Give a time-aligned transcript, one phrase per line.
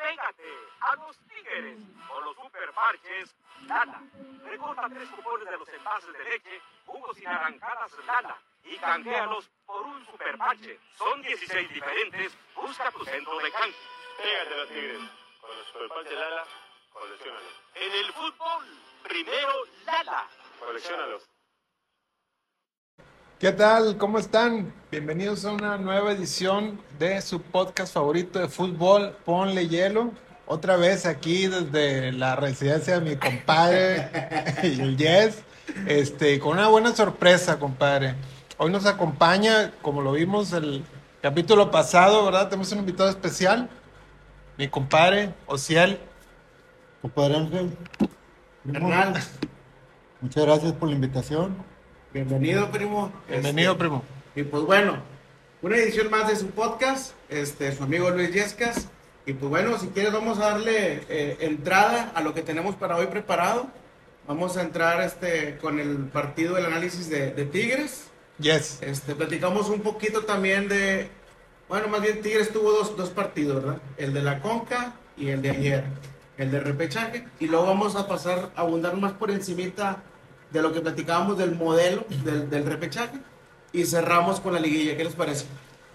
[0.00, 1.78] Pégate a los tigres
[2.08, 4.00] con los super parches Lala.
[4.44, 9.82] Recorta tres cupones de los envases de leche, jugos y naranjadas Lala y canjealos por
[9.82, 10.80] un super parche.
[10.96, 12.36] Son 16 diferentes.
[12.54, 13.76] Busca tu centro de canje.
[14.16, 15.00] Pégate a los tigres.
[15.40, 16.44] Con los superparches Lala,
[16.92, 17.52] coleccionalos.
[17.74, 18.64] En el fútbol,
[19.02, 19.52] primero
[19.84, 20.28] Lala.
[20.60, 21.29] Coleccionalos.
[23.40, 23.96] ¿Qué tal?
[23.96, 24.70] ¿Cómo están?
[24.90, 30.12] Bienvenidos a una nueva edición de su podcast favorito de fútbol, Ponle Hielo.
[30.46, 34.10] Otra vez aquí desde la residencia de mi compadre,
[34.62, 35.38] el Yes,
[35.86, 38.14] este, con una buena sorpresa, compadre.
[38.58, 40.84] Hoy nos acompaña, como lo vimos el
[41.22, 42.50] capítulo pasado, ¿verdad?
[42.50, 43.70] Tenemos un invitado especial,
[44.58, 45.98] mi compadre, Ociel.
[47.00, 47.70] Compadre Ángel,
[48.70, 49.14] Hernán,
[50.20, 51.69] muchas gracias por la invitación.
[52.12, 53.12] Bienvenido, primo.
[53.28, 54.04] Bienvenido, Este, primo.
[54.34, 54.98] Y pues bueno,
[55.62, 58.88] una edición más de su podcast, este, su amigo Luis Yescas.
[59.26, 62.96] Y pues bueno, si quieres vamos a darle eh, entrada a lo que tenemos para
[62.96, 63.66] hoy preparado.
[64.26, 68.04] Vamos a entrar este, con el partido, el análisis de, de Tigres.
[68.38, 68.78] Yes.
[68.80, 71.08] Este, platicamos un poquito también de,
[71.68, 73.82] bueno, más bien Tigres tuvo dos, dos partidos, ¿verdad?
[73.96, 75.84] El de la Conca y el de ayer,
[76.38, 77.26] el de repechaje.
[77.38, 80.02] Y luego vamos a pasar a abundar más por encimita
[80.52, 83.18] de lo que platicábamos del modelo del, del repechaje.
[83.72, 85.44] Y cerramos con la liguilla, ¿qué les parece?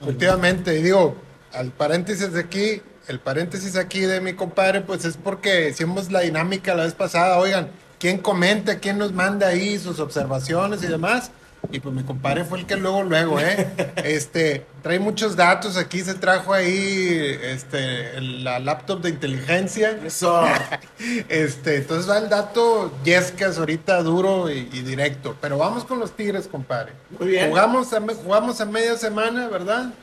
[0.02, 1.16] Efectivamente, y digo,
[1.53, 6.22] al paréntesis de aquí, el paréntesis aquí de mi compadre, pues es porque hicimos la
[6.22, 11.31] dinámica la vez pasada, oigan, ¿quién comenta, quién nos manda ahí sus observaciones y demás?
[11.72, 13.68] Y pues mi compadre fue el que luego, luego, ¿eh?
[14.04, 19.98] Este, trae muchos datos, aquí se trajo ahí, este, la laptop de inteligencia.
[20.06, 20.44] Eso.
[21.30, 25.36] Este, entonces va el dato Yescas ahorita duro y, y directo.
[25.42, 26.94] Pero vamos con los Tigres, compadre.
[27.20, 27.50] Muy bien.
[27.50, 29.94] Jugamos a, jugamos a media semana, ¿verdad?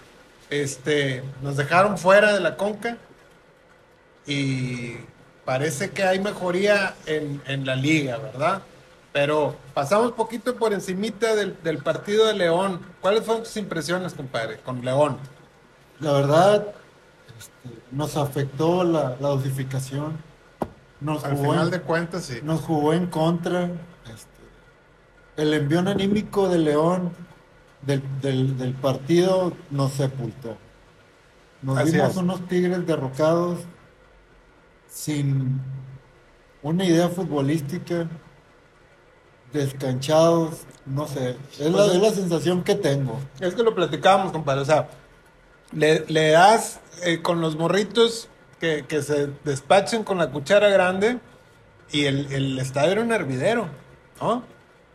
[0.50, 2.98] Este, nos dejaron fuera de la conca.
[4.26, 4.96] Y
[5.44, 8.62] parece que hay mejoría en, en la liga, ¿verdad?
[9.12, 12.80] Pero pasamos poquito por encimita del, del partido de León.
[13.00, 15.18] ¿Cuáles fueron tus impresiones, compadre, con León?
[16.00, 16.68] La verdad,
[17.38, 20.16] este, nos afectó la, la dosificación.
[21.00, 22.38] Nos Al jugó, final en, de cuentas, sí.
[22.42, 23.64] nos jugó en contra.
[23.64, 24.42] este,
[25.36, 27.12] el envión anímico de León
[27.82, 30.56] del, del- del partido nos sepultó.
[31.60, 32.16] Nos Así vimos es.
[32.16, 33.58] unos tigres derrocados
[34.88, 35.60] sin
[36.62, 38.06] una idea futbolística,
[39.52, 41.36] descanchados, no sé.
[41.58, 43.18] Es, la, Pues- es la sensación que tengo.
[43.40, 44.60] Es que lo platicábamos, compadre.
[44.62, 44.88] O sea,
[45.72, 48.28] le, le das eh, con los morritos
[48.60, 51.18] que, que se despachen con la cuchara grande
[51.90, 53.68] y el, el estadio era un hervidero,
[54.20, 54.44] ¿no?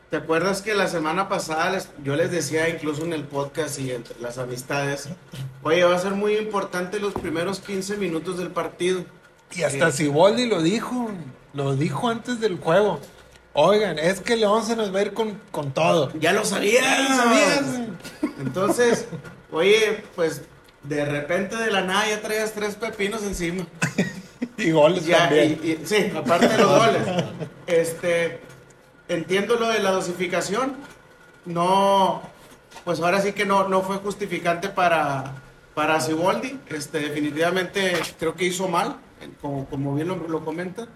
[0.10, 3.92] ¿Te acuerdas que la semana pasada les- yo les decía incluso en el podcast y
[3.92, 5.10] entre las amistades,
[5.64, 9.04] oye, va a ser muy importante los primeros 15 minutos del partido?
[9.54, 11.10] Y hasta Siboldi lo dijo,
[11.54, 13.00] lo dijo antes del juego.
[13.60, 16.12] Oigan, es que León se nos va a ir con, con todo.
[16.20, 16.84] Ya lo sabías.
[16.84, 17.62] Ya lo sabías.
[18.40, 19.08] Entonces,
[19.52, 20.44] oye, pues
[20.84, 23.66] de repente de la nada ya traías tres pepinos encima.
[24.60, 25.60] Y goles Ya, también.
[25.64, 27.02] y- y- sí, aparte de los goles.
[27.66, 28.40] Este,
[29.08, 30.76] entiendo lo de la dosificación.
[31.46, 32.22] No,
[32.86, 35.34] pues ahora sí que no, no fue justificante para,
[35.74, 36.60] para Siboldi.
[36.68, 38.98] Este, definitivamente creo que hizo mal,
[39.42, 40.88] como, como bien lo, lo comenta.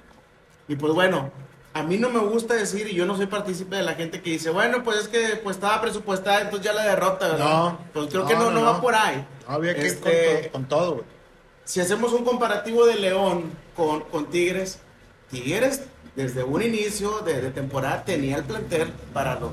[0.67, 1.31] Y pues bueno,
[1.73, 4.31] a mí no me gusta decir, y yo no soy partícipe de la gente que
[4.31, 7.45] dice, bueno, pues es que pues estaba presupuestada, entonces ya la derrota, ¿verdad?
[7.45, 9.25] No, pues creo no, que no, no, va por ahí.
[9.47, 11.05] Había que ir con Este, to- con todo, güey.
[11.63, 14.79] si hacemos un comparativo de León con, con Tigres,
[15.29, 15.83] Tigres
[16.15, 19.51] desde un inicio de, de temporada tenía el plantel para, los,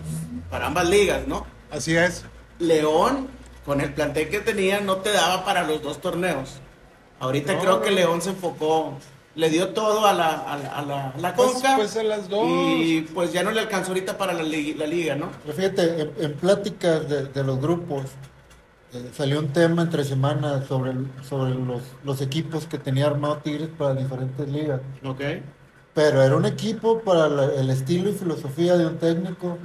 [0.51, 1.47] para ambas ligas, ¿no?
[1.71, 2.25] Así es.
[2.59, 3.29] León,
[3.65, 6.55] con el plantel que tenía, no te daba para los dos torneos.
[7.21, 7.91] Ahorita No, creo que.
[7.93, 8.95] León se enfocó,
[9.39, 11.77] le dio todo a la, a la, a la- a la Pues- Conca.
[11.77, 12.47] pues a las dos.
[12.49, 15.31] Y pues ya no le alcanzó ahorita para la, li- la liga, ¿no?
[15.45, 18.05] Pero fíjate, en, en pláticas de, de los grupos
[18.93, 23.37] eh, salió un tema entre semanas sobre, el- sobre los, los equipos que tenía armado
[23.39, 24.81] Tigres para diferentes ligas.
[25.05, 25.21] Ok.
[25.95, 29.57] Pero era un equipo para la- el estilo y filosofía de un técnico.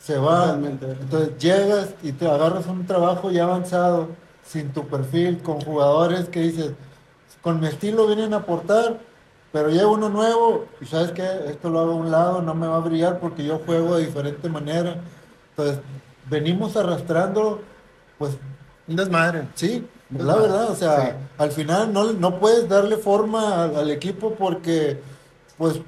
[0.00, 0.86] Se va, Totalmente.
[1.00, 4.08] entonces llegas y te agarras un trabajo ya avanzado,
[4.44, 6.72] sin tu perfil, con jugadores que dices,
[7.40, 8.98] con mi estilo vienen a aportar,
[9.52, 12.66] pero llega uno nuevo y sabes que esto lo hago a un lado, no me
[12.66, 14.96] va a brillar porque yo juego de diferente manera.
[15.50, 15.78] Entonces,
[16.30, 17.60] venimos arrastrando,
[18.18, 18.32] pues
[18.88, 19.46] Un desmadre.
[19.54, 21.08] Sí, Pues la verdad, o sea, sí.
[21.38, 24.98] al final no, no puedes darle forma al, al equipo porque,
[25.58, 25.80] pues,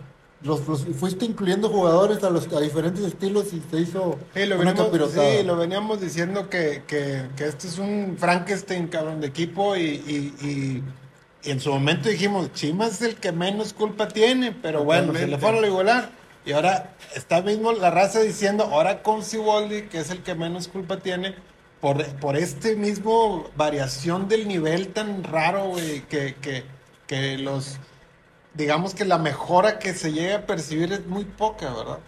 [0.43, 4.61] los, los- fuiste incluyendo jugadores a los a diferentes estilos y se hizo Sí, lo
[4.61, 5.39] una capirotada.
[5.39, 9.81] sí, lo veníamos diciendo que, que, que este es un Frankenstein, cabrón, de equipo y,
[9.83, 10.83] y, y,
[11.45, 15.27] Y en su momento dijimos, Chivas es el que menos culpa tiene, pero bueno, se
[15.27, 15.39] le Totalmente.
[15.43, 16.11] fueron a igualar.
[16.47, 20.69] Y ahora está mismo la raza diciendo, ahora con Siboldi, que es el que menos
[20.69, 21.35] culpa tiene,
[21.81, 26.65] por, por este mismo variación del nivel tan raro, güey, que, que,
[27.07, 27.79] que los,
[28.55, 31.99] digamos que la mejora que se llega a percibir es muy poca, ¿verdad?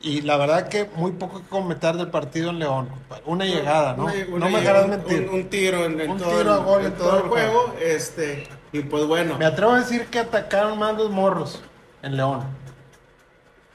[0.00, 2.88] Y la verdad que muy poco que comentar del partido en León.
[3.26, 4.04] Una llegada, ¿no?
[4.04, 5.28] Una- una no me dejarás mentir.
[5.28, 7.22] Un, un tiro en, en Un todo, tiro a gol en en todo todo el
[7.24, 7.74] el juego.
[7.82, 11.60] Este, y pues bueno, Me atrevo a decir que atacaron más los morros
[12.02, 12.42] en León.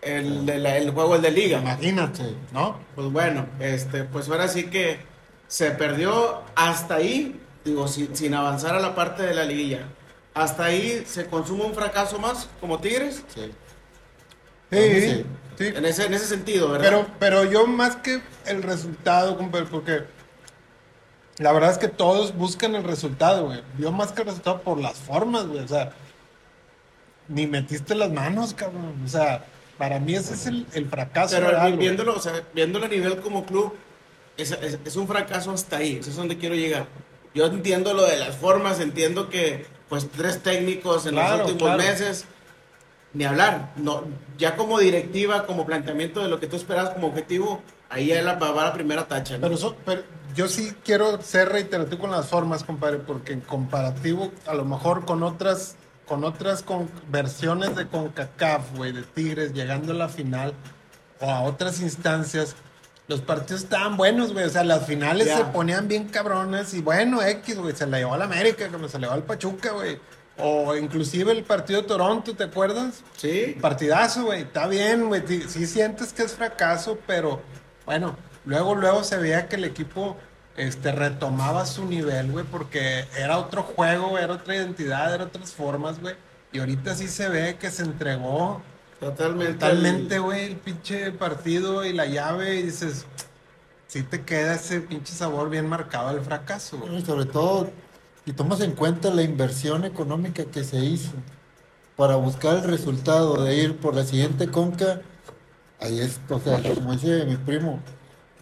[0.01, 1.59] el, de la- el juego el de liga.
[1.59, 2.77] Imagínate, ¿no?
[2.95, 4.99] Pues bueno, este, pues ahora sí que
[5.47, 9.79] se perdió hasta ahí, digo, sin, sin avanzar a la parte de la liguilla.
[10.33, 13.23] Hasta ahí se consume un fracaso más como Tigres.
[13.33, 13.51] Sí.
[14.71, 15.25] Sí, Sí.
[15.57, 15.65] sí.
[15.75, 16.85] En ese, en ese sentido, ¿verdad?
[16.89, 19.37] Pero, pero yo más que el resultado,
[19.71, 20.03] porque
[21.37, 23.61] la verdad es que todos buscan el resultado, güey.
[23.79, 25.59] Yo más que el resultado por las formas, güey.
[25.59, 25.91] O sea,
[27.27, 29.01] ni metiste las manos, cabrón.
[29.03, 29.45] O sea,
[29.77, 31.35] para mí ese es el, el fracaso.
[31.35, 31.77] Pero real, güey.
[31.79, 33.73] viéndolo, o sea, viéndolo a nivel como club,
[34.37, 36.87] es, es- es un fracaso hasta ahí, eso es donde quiero llegar.
[37.33, 41.73] Yo entiendo lo de las formas, entiendo que pues tres técnicos en Claro, los últimos
[41.75, 41.89] claro.
[41.89, 42.25] meses,
[43.13, 44.03] ni hablar, no,
[44.37, 48.33] ya como directiva, como planteamiento de lo que tú esperabas como objetivo, ahí ya la,
[48.35, 49.35] va la primera tacha.
[49.35, 49.41] ¿no?
[49.41, 50.03] Pero, eso- pero
[50.35, 55.05] yo sí quiero ser reiterativo con las formas, compadre, porque en comparativo, a lo mejor
[55.05, 55.75] con otras,
[56.07, 60.53] con otras con, versiones de CONCACAF, güey, de Tigres, llegando a la final
[61.19, 62.55] o a otras instancias,
[63.07, 64.45] los partidos estaban buenos, güey.
[64.45, 68.13] O sea, las finales se ponían bien cabronas y bueno, X, güey, se la llevó
[68.13, 69.99] a la América, como se la llevó al Pachuca, güey.
[70.37, 73.03] O inclusive el partido de Toronto, ¿te acuerdas?
[73.17, 74.41] sí, Partidazo, güey.
[74.41, 75.21] Está bien, güey.
[75.47, 77.41] Sí sientes que es fracaso, pero
[77.85, 78.15] bueno,
[78.45, 80.17] luego, luego se veía que el equipo
[80.57, 85.99] este, retomaba su nivel, güey, porque era otro juego, era otra identidad, eran otras formas,
[85.99, 86.15] güey.
[86.51, 88.61] Y ahorita sí se ve que se entregó
[88.99, 89.53] totalmente.
[89.53, 93.05] totalmente, güey, el pinche partido y la llave y dices,
[93.87, 96.97] sí te queda ese pinche sabor bien marcado del fracaso, güey.
[96.97, 97.71] Y sobre todo,
[98.25, 101.11] si tomas en cuenta la inversión económica que se hizo
[101.95, 105.01] para buscar el resultado de ir por la siguiente conca,
[105.79, 107.79] ahí es, o sea, como dice mi primo,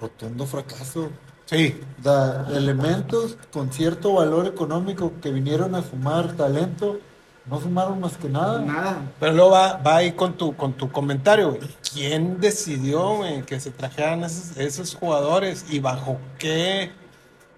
[0.01, 1.09] rotundo fracaso.
[1.45, 6.99] Sí, Da elementos con cierto valor económico que vinieron a sumar talento,
[7.45, 8.59] no sumaron más que nada.
[8.61, 8.97] Nada.
[9.19, 11.69] Pero luego va, va ahí con tu, con tu comentario, güey.
[11.93, 16.91] ¿Quién decidió, güey, que se trajeran esos, esos jugadores y bajo qué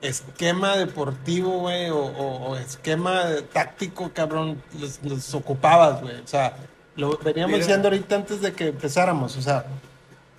[0.01, 3.23] esquema deportivo, güey, o, o- o esquema
[3.53, 6.19] táctico, cabrón, los, los ocupabas, güey?
[6.19, 6.57] O sea,
[6.95, 7.59] lo veníamos Mira.
[7.65, 9.65] diciendo ahorita antes de que empezáramos, o sea,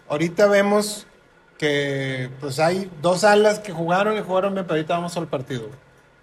[0.08, 1.06] ahorita vemos
[1.58, 5.68] que pues hay dos alas que jugaron y jugaron bien, pero ahorita vamos al partido,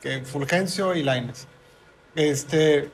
[0.01, 1.47] que Fulgencio y Laines.
[2.15, 2.91] Este,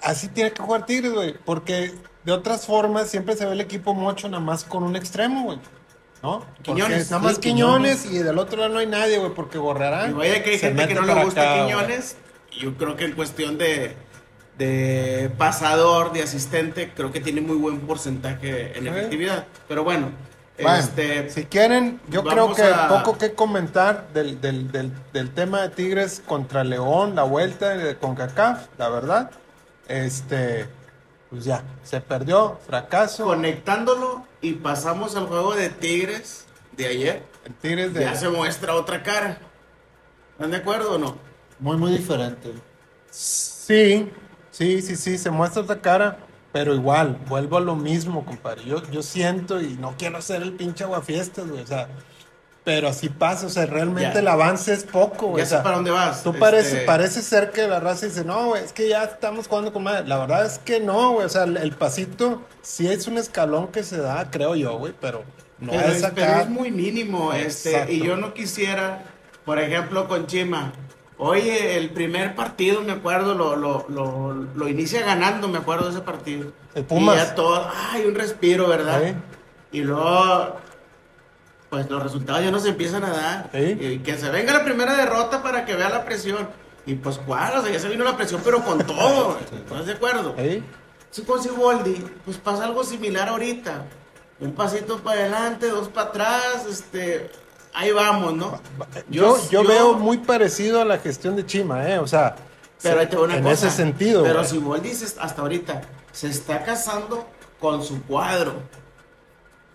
[0.00, 1.34] así tiene que jugar Tigres, güey.
[1.44, 1.92] Porque
[2.24, 5.58] de otras formas siempre se ve el equipo mocho nada más con un extremo, güey.
[6.22, 6.46] ¿No?
[6.62, 10.10] Quiñones, Nada más sí, Quiñones, y del otro lado no hay nadie, güey, porque Gorrearán.
[10.10, 12.16] Y vaya que hay gente que no le gusta acá, Quiñones.
[12.52, 13.96] Yo creo que en cuestión de,
[14.56, 19.46] de pasador, de asistente, creo que tiene muy buen porcentaje en efectividad.
[19.66, 20.10] Pero bueno.
[20.62, 25.30] Bueno, este, si quieren, yo creo que a- poco que comentar del, del, del, del
[25.34, 29.30] tema de Tigres contra León, la vuelta de CONCACAF, la verdad.
[29.88, 30.68] Este,
[31.30, 33.24] pues ya, se perdió, fracaso.
[33.24, 38.00] conectándolo y pasamos al juego de Tigres de ayer, El Tigres de...
[38.02, 39.38] ya se muestra otra cara.
[40.32, 41.16] ¿Están de acuerdo o no?
[41.58, 42.52] Muy, muy diferente.
[43.10, 44.10] Sí,
[44.50, 46.18] sí, sí, sí, se muestra otra cara,
[46.52, 48.64] pero igual, vuelvo a lo mismo, compadre.
[48.64, 51.88] Yo, yo siento y no quiero ser el pinche aguafiestas, güey, o sea,
[52.64, 54.20] pero así pasa, o sea, realmente Ya.
[54.20, 55.38] el avance es poco, güey.
[55.38, 56.22] Ya o sé sea, para dónde vas.
[56.22, 59.48] Tú este, parece, parece ser que la raza dice, no, güey, es que ya estamos
[59.48, 60.06] jugando con madre.
[60.06, 63.68] La verdad es que no, güey, o sea, el, el pasito sí es un escalón
[63.68, 65.24] que se da, creo yo, güey, pero
[65.58, 66.14] no pero, es acá.
[66.14, 69.02] pero es muy mínimo, este, y yo no quisiera,
[69.44, 70.72] por ejemplo, con Chima.
[71.18, 75.92] Oye, el primer partido, me acuerdo, lo, lo, lo, lo inicia ganando, me acuerdo de
[75.92, 76.52] ese partido.
[76.74, 77.14] El Pumas.
[77.14, 79.14] Y ya todo, ay, un respiro, ¿verdad?
[79.70, 80.56] Y luego,
[81.70, 83.50] pues los resultados ya no se empiezan a dar.
[83.54, 86.48] Y que se venga la primera derrota para que vea la presión.
[86.86, 87.58] Y pues, ¿cuál?
[87.58, 89.38] O sea, ya se vino la presión, pero con todo.
[89.52, 90.34] ¿Estás de acuerdo?
[90.36, 90.62] ¿Sí?
[91.10, 93.84] Si con Siboldi, pues pasa algo similar ahorita.
[94.40, 97.30] Un pasito para adelante, dos para atrás, este,
[97.74, 98.60] ahí vamos, ¿no?
[99.08, 101.98] Yo, yo, veo muy parecido a la gestión de Chima, ¿eh?
[101.98, 102.36] O sea,
[102.82, 104.22] pero una en cosa, ese sentido.
[104.22, 104.44] Pero.
[104.44, 107.26] Siboldi se- hasta ahorita se está casando
[107.60, 108.54] con su cuadro.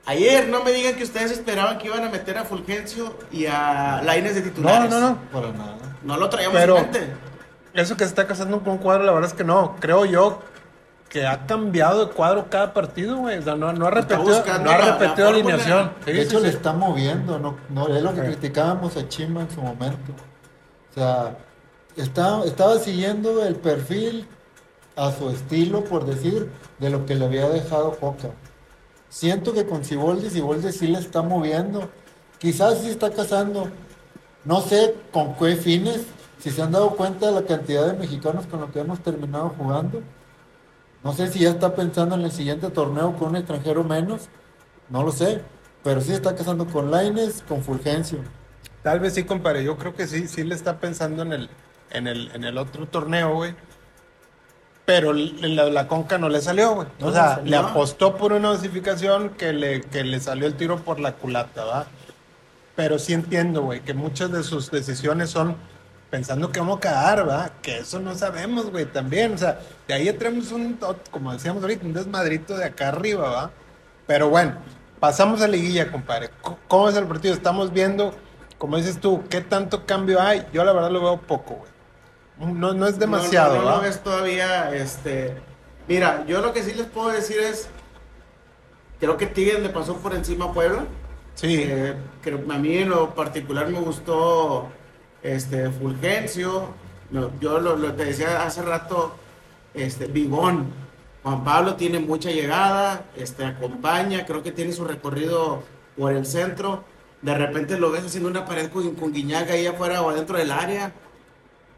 [0.06, 4.02] Ayer no me digan que ustedes esperaban que iban a meter a Fulgencio y a
[4.04, 4.90] Laines de No, titulares.
[4.90, 5.18] no, no.
[5.32, 5.78] Para nada.
[6.04, 7.14] No lo traíamos Pero- en mente.
[7.74, 9.76] eso que se está casando con un cuadro, la verdad es que no.
[9.80, 10.42] Creo yo
[11.10, 13.38] que ha cambiado de cuadro cada partido, güey.
[13.38, 15.54] O sea, no, no ha repetido, buscando no ha la- la repetido fórmula.
[15.56, 15.92] alineación.
[16.06, 16.56] Sí, De sí, hecho, le sí.
[16.58, 20.12] está moviendo, no, no es lo que criticábamos a Chima en su momento.
[20.92, 21.38] O sea,
[21.96, 24.28] está, estaba siguiendo el perfil
[24.96, 28.30] a su estilo, por decir, de lo que le había dejado Coca.
[29.10, 31.90] Siento que con Siboldi, Siboldi sí le está moviendo.
[32.40, 33.70] Quizás sí está cazando.
[34.44, 36.02] No sé con qué fines.
[36.40, 39.54] Si se han dado cuenta de la cantidad de mexicanos con los que hemos terminado
[39.58, 40.02] jugando.
[41.08, 44.28] No sé si ya está pensando en el siguiente torneo con un extranjero menos.
[44.90, 45.42] No lo sé.
[45.82, 48.20] Pero sí está casando con Laines, con Fulgencio.
[48.84, 49.64] Tal vez sí, compadre.
[49.64, 51.50] Yo creo que sí, sí le está pensando en el,
[51.92, 53.56] en el, en el otro torneo, güey.
[54.84, 56.90] Pero la, la conca no le salió, güey.
[57.00, 57.52] No o sea, salió.
[57.52, 61.64] le apostó por una dosificación que le, que le salió el tiro por la culata,
[61.64, 61.88] ¿va?
[62.76, 65.56] Pero sí entiendo, güey, que muchas de sus decisiones son
[66.10, 67.50] pensando que vamos a cagar, ¿va?
[67.62, 69.34] Que eso no sabemos, güey, también.
[69.34, 70.80] O sea, de ahí ya tenemos un,
[71.12, 73.52] como decíamos ahorita, un desmadrito de acá arriba, ¿va?
[74.06, 74.56] Pero bueno,
[75.00, 76.30] pasamos a liguilla, compadre.
[76.68, 77.34] ¿Cómo es el partido?
[77.34, 78.14] Estamos viendo,
[78.58, 80.46] como dices tú, qué tanto cambio hay.
[80.54, 81.72] Yo la verdad lo veo poco, güey.
[82.54, 85.36] No, no es demasiado, No, no, no, lo ves todavía, este...
[85.88, 87.68] Mira, yo lo que sí les puedo decir es...
[89.00, 90.86] Creo que Tigres le pasó por encima a Puebla.
[91.36, 91.64] Sí.
[91.68, 94.70] Eh, creo- a mí en lo particular me gustó
[95.24, 96.70] este Fulgencio.
[97.40, 99.16] Yo lo, lo te decía hace rato,
[99.74, 100.66] este Bigón.
[101.24, 105.64] Juan Pablo tiene mucha llegada, este acompaña, creo que tiene su recorrido
[105.98, 106.84] por el centro.
[107.22, 110.52] De repente lo ves haciendo una pared con, con Guiñaga ahí afuera o adentro del
[110.52, 110.94] área.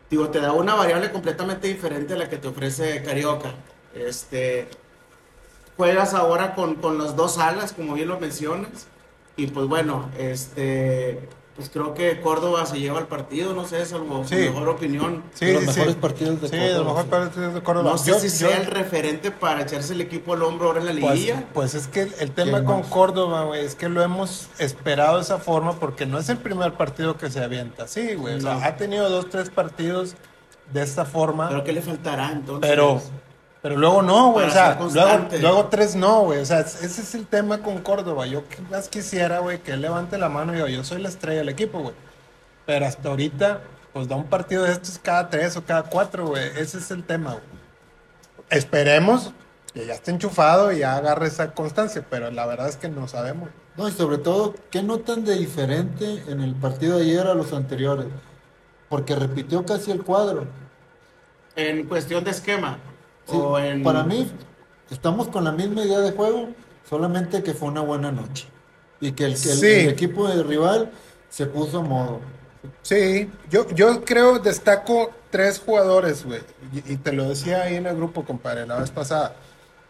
[0.09, 3.53] Digo, te da una variable completamente diferente a la que te ofrece Carioca.
[3.95, 4.67] Este,
[5.77, 8.87] juegas ahora con, con las dos alas, como bien lo mencionas.
[9.35, 11.29] Y pues bueno, este,
[11.59, 14.35] pues creo que Córdoba se lleva el partido, no sé, salvo su Sí.
[14.37, 15.23] mejor opinión.
[15.33, 15.99] Sí, de los sí, mejores sí.
[15.99, 17.91] partidos de Sí, de los Córdoba, mejores partidos de Córdoba.
[17.91, 20.79] No sé Yo- si yo- sea el referente para echarse el equipo al hombro ahora
[20.79, 21.43] en la Pues, liguilla.
[21.53, 22.87] pues es que el, tema ¿Quién con más?
[22.87, 26.73] Córdoba, güey, es que lo hemos esperado de esa forma porque no es el primer
[26.75, 27.87] partido que se avienta.
[27.87, 28.35] Sí, güey.
[28.35, 30.15] O sea, ha tenido dos, tres partidos
[30.71, 31.49] de esta forma.
[31.49, 32.69] Pero ¿qué le faltará entonces?
[32.69, 33.01] Pero,
[33.61, 34.47] pero luego no, güey.
[34.47, 36.39] O sea, luego, luego tres no, güey.
[36.39, 38.25] O sea, ese es el tema con Córdoba.
[38.25, 41.39] Yo más quisiera, güey, que él levante la mano y diga, yo soy la estrella
[41.39, 41.95] del equipo, güey.
[42.65, 43.61] Pero hasta ahorita,
[43.91, 46.47] pues da un partido de estos cada tres o cada cuatro, güey.
[46.57, 47.43] Ese es el tema, güey.
[48.49, 49.33] Esperemos
[49.73, 53.07] que ya esté enchufado y ya agarre esa constancia, pero la verdad es que no
[53.07, 53.49] sabemos.
[53.75, 57.53] No, y sobre todo, ¿qué notan de diferente en el partido de ayer a los
[57.53, 58.07] anteriores?
[58.87, 60.47] Porque repitió casi el cuadro.
[61.55, 62.79] En cuestión de esquema.
[63.29, 63.83] Sí, o en...
[63.83, 64.31] Para mí,
[64.89, 66.49] estamos con la misma idea de juego,
[66.89, 68.47] solamente que fue una buena noche.
[69.01, 69.67] Y que el, que el- Sí.
[69.67, 70.91] el equipo de rival
[71.29, 72.19] se puso a modo.
[72.81, 76.41] Sí, yo, yo creo, destaco tres jugadores, güey.
[76.73, 79.35] Y, y te lo decía ahí en el grupo, compadre, la vez pasada.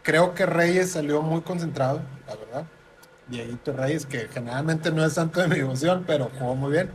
[0.02, 2.64] Creo que Reyes salió muy concentrado, la verdad.
[3.28, 6.90] Dieguito Reyes, que generalmente no es santo de mi devoción, pero jugó muy bien.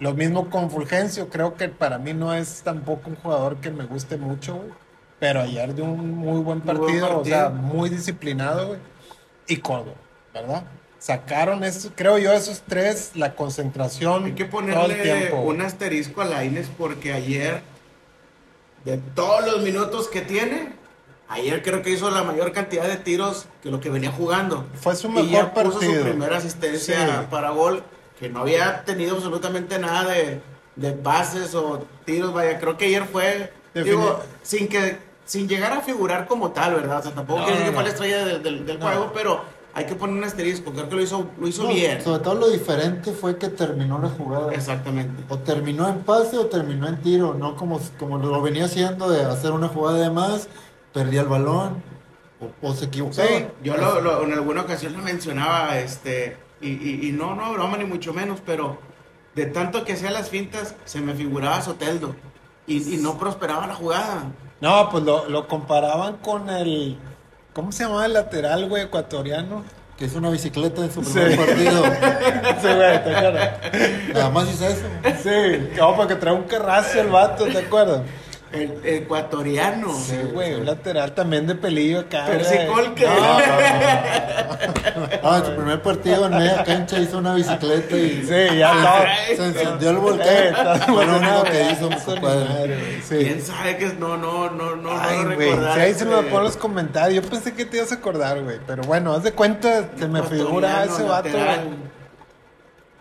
[0.00, 3.84] Lo mismo con Fulgencio, creo que para mí no es tampoco un jugador que me
[3.84, 4.70] guste mucho, güey.
[5.20, 7.62] Pero ayer dio un muy buen Muy buen partido, o sea, partido.
[7.62, 8.78] muy disciplinado, güey.
[9.48, 9.96] Y Córdoba,
[10.32, 10.64] ¿verdad?
[10.98, 16.68] Sacaron, eso, creo yo, esos tres, la concentración Hay que ponerle un asterisco a Laines
[16.76, 17.62] porque ayer,
[18.84, 20.72] de todos los minutos que tiene,
[21.28, 24.66] ayer creo que hizo la mayor cantidad de tiros que lo que venía jugando.
[24.74, 25.94] Fue su y mejor ya puso partido.
[26.02, 27.26] su primera asistencia Sí.
[27.30, 27.82] para gol,
[28.18, 30.40] que no había tenido absolutamente nada de,
[30.76, 32.32] de pases o tiros.
[32.32, 34.98] Vaya, creo que ayer fue, digo, sin que
[35.28, 37.00] sin llegar a figurar como tal, ¿verdad?
[37.00, 38.86] O sea, tampoco No, quiere decir no, que fue la estrella del, del- del No.
[38.86, 39.40] juego, pero
[39.74, 40.72] hay que poner un asterisco.
[40.72, 42.00] Creo que lo hizo, lo hizo No, bien.
[42.02, 44.52] Sobre todo lo diferente fue que terminó la jugada.
[44.54, 45.22] Exactamente.
[45.28, 49.22] O terminó en pase o terminó en tiro, no como, como lo venía haciendo de
[49.22, 50.48] hacer una jugada de más,
[50.94, 51.82] perdía el balón
[52.40, 53.28] o, o se equivocaba.
[53.28, 57.52] Sí, Yo lo, lo- en alguna ocasión lo mencionaba, este, y, y- y no, no
[57.52, 58.78] broma ni mucho menos, pero
[59.34, 62.16] de tanto que hacía las fintas, se me figuraba Soteldo.
[62.66, 64.24] Y, y no prosperaba la jugada.
[64.60, 66.98] No, pues lo, lo comparaban con el.
[67.52, 69.64] ¿Cómo se llamaba el lateral, güey, ecuatoriano?
[69.96, 71.12] Que hizo una bicicleta en su Sí.
[71.18, 71.82] primer partido.
[72.62, 73.50] Sí, güey, ¿te acuerdas?
[74.14, 74.82] Nada más hizo eso.
[75.22, 78.02] Sí, no, porque trae un carrazo el vato, ¿te acuerdas?
[78.50, 79.92] El ecuatoriano.
[79.94, 82.24] Sí, güey, un lateral también de pelillo acá.
[82.26, 82.66] Percy.
[82.66, 83.04] Colque.
[83.04, 85.08] No, no, no.
[85.22, 89.44] Ah, en su primer partido en media cancha hizo una bicicleta y Sí, ya se
[89.44, 90.80] encendió el volcán.
[90.86, 91.88] Fue lo que hizo.
[93.08, 93.98] ¿Quién sabe que es?
[93.98, 97.22] No, no, no, no, Ay, no güey, si ahí se me ponen los comentarios.
[97.22, 98.58] Yo pensé que te ibas a acordar, güey.
[98.66, 101.28] Pero bueno, haz de cuenta, se me figura ese vato.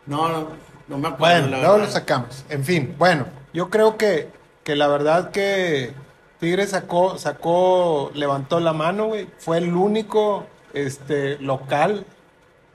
[0.05, 0.47] No, no,
[0.87, 1.41] no me acuerdo.
[1.41, 2.43] Bueno, la luego lo sacamos.
[2.49, 4.29] En fin, bueno, yo creo que,
[4.67, 5.93] que la verdad que
[6.41, 9.25] Tigres sacó, sacó, levantó la mano, güey.
[9.37, 12.05] Fue el único este, local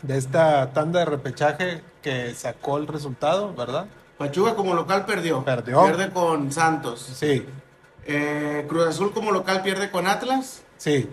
[0.01, 3.89] de esta tanda de repechaje que sacó el resultado, ¿verdad?
[4.17, 5.45] Pachuca como local perdió.
[5.45, 5.85] Perdió.
[5.85, 7.01] Pierde con Santos.
[7.15, 7.45] Sí,
[8.07, 10.63] Eh, Cruz Azul como local pierde con Atlas.
[10.79, 11.11] sí.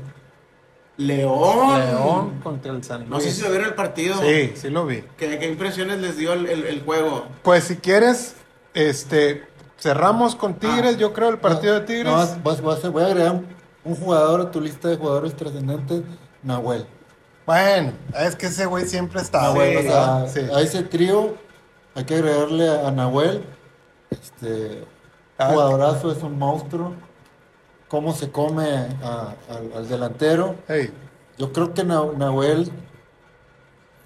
[0.96, 1.80] León.
[1.80, 3.10] León contra el San Luis.
[3.10, 4.16] No sé si lo vieron el partido.
[4.22, 5.04] Sí, sí lo vi.
[5.18, 7.26] ¿Qué, qué impresiones les dio el, el- el juego?
[7.42, 8.36] Pues si quieres,
[8.74, 9.46] este,
[9.80, 12.06] cerramos con Tigres, yo creo, el partido de Tigres.
[12.12, 13.46] No, vas- vas voy a agregar un,
[13.84, 16.02] un jugador a tu lista de jugadores trascendentes,
[16.44, 16.86] Nahuel.
[17.46, 19.88] Bueno, es que ese güey siempre está, Nahuel, güey.
[19.88, 20.40] o sea, Sí.
[20.54, 21.34] a ese trío
[21.96, 23.44] hay que agregarle a Nahuel.
[24.12, 24.84] Este
[25.38, 25.50] Ah.
[25.52, 26.94] jugadorazo es un monstruo.
[27.88, 28.68] Cómo se come
[29.04, 29.34] a-
[29.76, 30.56] al, delantero.
[31.40, 32.72] Yo creo que Na- Nahuel,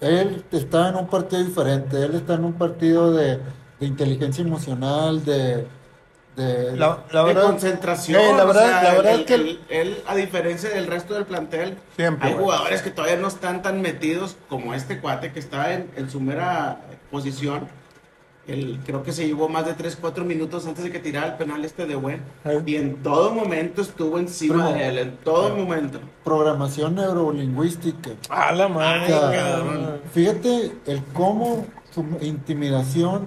[0.00, 2.02] él está en un partido diferente.
[2.02, 3.40] Él está en un partido de,
[3.80, 5.66] de inteligencia emocional, de,
[6.36, 8.20] de la, la de verdad, concentración.
[8.20, 11.14] Ey, la o verdad, sea, la verdad él, que él- él, a diferencia del resto
[11.14, 15.38] del plantel, Siempre, hay jugadores que todavía no están tan metidos como este cuate que
[15.40, 17.68] está en, en su mera posición.
[18.46, 21.32] Él creo que se llevó más de 3, 4 minutos antes de que tirara el
[21.34, 22.20] penal este de buen.
[22.44, 22.62] Eh.
[22.66, 24.72] Y en todo momento estuvo encima Primo.
[24.78, 25.98] de él, en todo momento.
[26.24, 28.10] programación neurolingüística.
[28.28, 29.06] a la O madre.
[29.06, 30.00] sea, cabrón.
[30.12, 31.64] fíjate el cómo
[31.94, 33.26] su intimidación,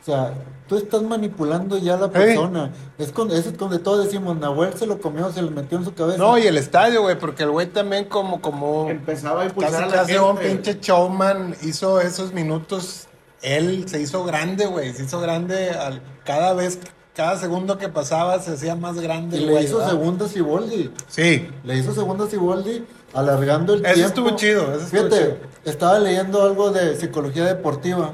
[0.00, 0.32] o sea,
[0.68, 2.70] tú estás manipulando ya a la persona.
[2.98, 5.84] Es con, eso es donde todos decimos, Nahuel se lo comió, se lo metió en
[5.84, 6.18] su cabeza.
[6.18, 9.82] No, y el estadio, güey, porque el güey también como, como Empezaba a impulsar casi
[9.82, 10.48] a la casi un gente.
[10.72, 13.06] pinche showman hizo esos minutos.
[13.42, 16.80] Él se hizo grande, güey, se hizo grande al, cada vez,
[17.14, 19.36] cada segundo que pasaba se hacía más grande.
[19.38, 19.90] y le güey, hizo ¿verdad?
[19.92, 20.90] segundas y Boldi.
[21.06, 24.08] Sí, Le hizo segundas y Boldi, alargando el Eso tiempo.
[24.08, 25.36] estuvo chido, eso estuvo Fíjate, chido.
[25.64, 28.12] estaba leyendo algo de psicología deportiva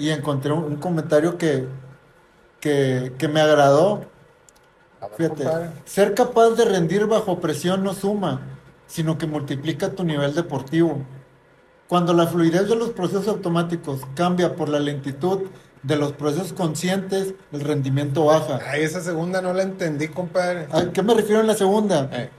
[0.00, 1.68] y encontré un, un comentario que,
[2.60, 4.12] que, que me agradó.
[5.16, 5.70] Fíjate, compadre.
[5.84, 8.40] ser capaz de rendir bajo presión no suma,
[8.86, 11.06] sino que multiplica tu nivel deportivo.
[11.88, 15.50] Cuando la fluidez de los procesos automáticos cambia por la lentitud
[15.82, 18.58] de los procesos conscientes, el rendimiento baja.
[18.66, 20.68] Ay, esa segunda no la entendí, compadre.
[20.70, 22.08] ¿A qué me refiero en la segunda?
[22.12, 22.30] Eh,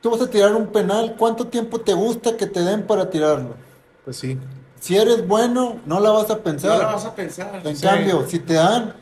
[0.00, 3.56] Tú vas a tirar un penal, ¿cuánto tiempo te gusta que te den para tirarlo?
[4.04, 4.38] pues sí.
[4.80, 6.72] Si eres bueno, no la vas a pensar.
[6.78, 7.60] No la vas a pensar.
[7.64, 7.86] En Sí.
[7.86, 8.94] cambio, si te dan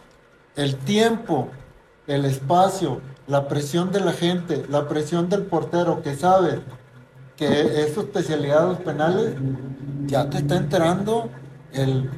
[0.57, 1.49] el tiempo,
[2.07, 6.61] el espacio, la presión de la gente, la presión del portero que sabe
[7.37, 9.35] que es su especialidad los penales,
[10.07, 11.31] ya te está entrando
[11.73, 12.11] el...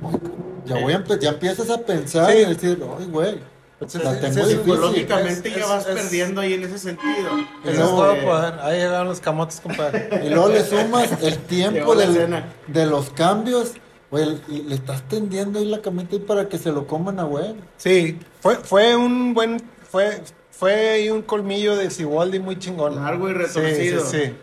[0.64, 2.38] Ya, voy a ya empiezas a pensar Sí.
[2.38, 3.40] y decir, ay, güey,
[3.80, 4.48] Pues la tengo es.
[4.48, 7.30] Psicológicamente Es- ya vas es- perdiendo ahí en ese sentido.
[7.64, 8.54] Ese es luego, todo Este, poder.
[8.60, 10.08] Ahí llegaron los camotes, compadre.
[10.24, 13.72] Y luego le sumas el tiempo del- de los cambios,
[14.10, 17.24] güey, y le estás tendiendo ahí la camita ahí para que se lo coman a
[17.24, 17.54] güey.
[17.78, 22.96] Sí, fue, fue un buen, fue, fue ahí un colmillo de Siboldi muy chingón.
[22.96, 24.04] Largo y Sí, retorcido.
[24.04, 24.34] Sí, sí.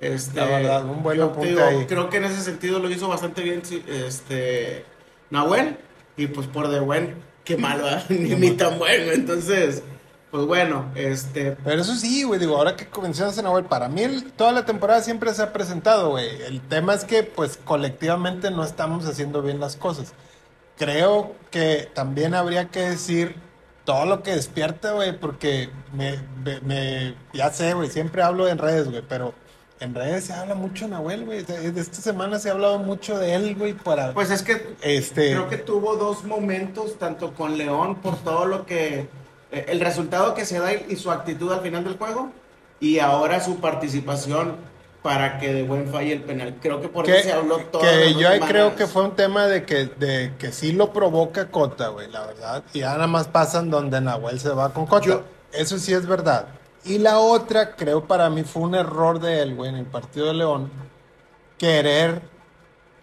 [0.00, 1.84] Este, La verdad, un buen apunte digo, ahí.
[1.86, 4.84] Creo que en ese sentido lo hizo bastante bien sí, este,
[5.30, 5.76] Nahuel.
[6.16, 7.14] Y pues por de buen,
[7.48, 8.04] qué malo, ¿eh?
[8.10, 9.10] ni, ni tan bueno.
[9.12, 9.82] Entonces,
[10.30, 14.02] pues bueno, este, Pero eso sí, güey, digo, ahora que mencionas a Nahuel, para mí
[14.02, 16.28] el- toda la temporada siempre se ha presentado, güey.
[16.42, 20.12] El tema es que, pues, colectivamente no estamos haciendo bien las cosas.
[20.76, 23.34] Creo que también habría que decir
[23.84, 28.58] todo lo que despierta, güey, porque me, me, me- ya sé, güey, siempre hablo en
[28.58, 29.32] redes, güey, pero
[29.80, 31.42] en redes se habla mucho de Nahuel, güey.
[31.42, 34.12] De esta semana se ha hablado mucho de él, güey, para...
[34.12, 35.30] pues es que este...
[35.32, 39.08] creo que tuvo dos momentos, tanto con León, por todo lo que,
[39.52, 42.30] eh, el resultado que se da y, su actitud al final del juego,
[42.80, 44.56] y ahora su participación
[45.02, 46.56] para que de buen falle el penal.
[46.60, 47.82] Creo que por que, eso se habló todo.
[47.82, 51.50] que yo ahí creo que fue un tema de que, de que sí lo provoca
[51.50, 52.64] Cota, güey, la verdad.
[52.74, 55.06] Y nada más pasan donde Nahuel se va con Cota.
[55.06, 56.46] Yo- Eso sí es verdad.
[56.88, 60.28] Y la otra, creo para mí fue un error de él, güey, en el partido
[60.28, 60.70] de León.
[61.58, 62.22] Querer,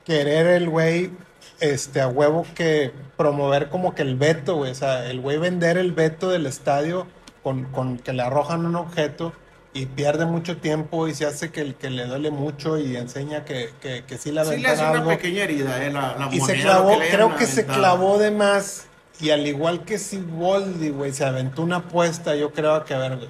[0.03, 1.11] querer el güey,
[1.59, 4.71] este, a huevo que promover como que el veto, güey.
[4.71, 7.05] O sea, el güey vender el veto del estadio
[7.43, 9.33] con, con que le arrojan un objeto
[9.71, 13.45] y pierde mucho tiempo y se hace que, el que le duele mucho y enseña
[13.45, 15.09] que, que, que sí le Sí le hace una algo.
[15.09, 18.87] pequeña herida, eh, la, la Y se clavó, hayan creo que se clavó de más.
[19.19, 22.97] Y al igual que si Boldi, güey, se aventó una apuesta, yo creo que a
[22.97, 23.29] ver, güey,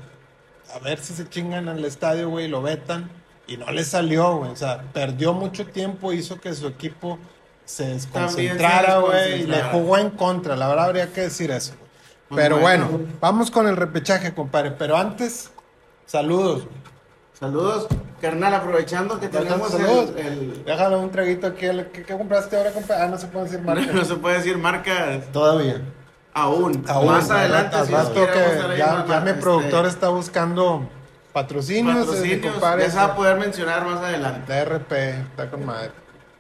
[0.74, 3.10] a ver si se chingan al estadio, güey, lo vetan.
[3.48, 4.52] Y no le salió, güey.
[4.52, 7.20] O sea, perdió mucho tiempo, hizo que su equipo
[7.64, 10.56] se desconcentrara, güey, y le jugó en contra.
[10.56, 11.74] La verdad habría que decir eso.
[12.28, 12.88] Pues Pero bueno.
[12.88, 14.72] bueno, vamos con el repechaje, compadre.
[14.72, 15.52] Pero antes,
[16.08, 16.64] saludos.
[17.40, 17.88] Saludos,
[18.22, 21.68] carnal, aprovechando que tenemos el, el- Déjalo un traguito aquí.
[21.92, 23.04] ¿Qué, qué compraste ahora, compadre?
[23.04, 23.86] Ah, no se puede decir marca.
[23.94, 25.20] no se puede decir marca.
[25.34, 25.82] Todavía.
[26.36, 26.84] Aún.
[26.90, 30.86] Aún, más adelante, si que ya, mi este, productor está buscando
[31.32, 34.44] patrocinios, eh, patrocinios, va a poder mencionar más adelante.
[34.54, 35.92] La RP, está con madre.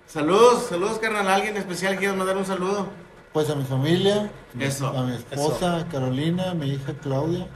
[0.05, 1.29] Saludos, saludos, carnal.
[1.29, 2.87] ¿Alguien especial quieres mandar un saludo?
[3.31, 4.29] Pues a mi familia,
[4.59, 4.87] Eso.
[4.87, 7.47] a mi esposa Carolina, a mi hija Claudia,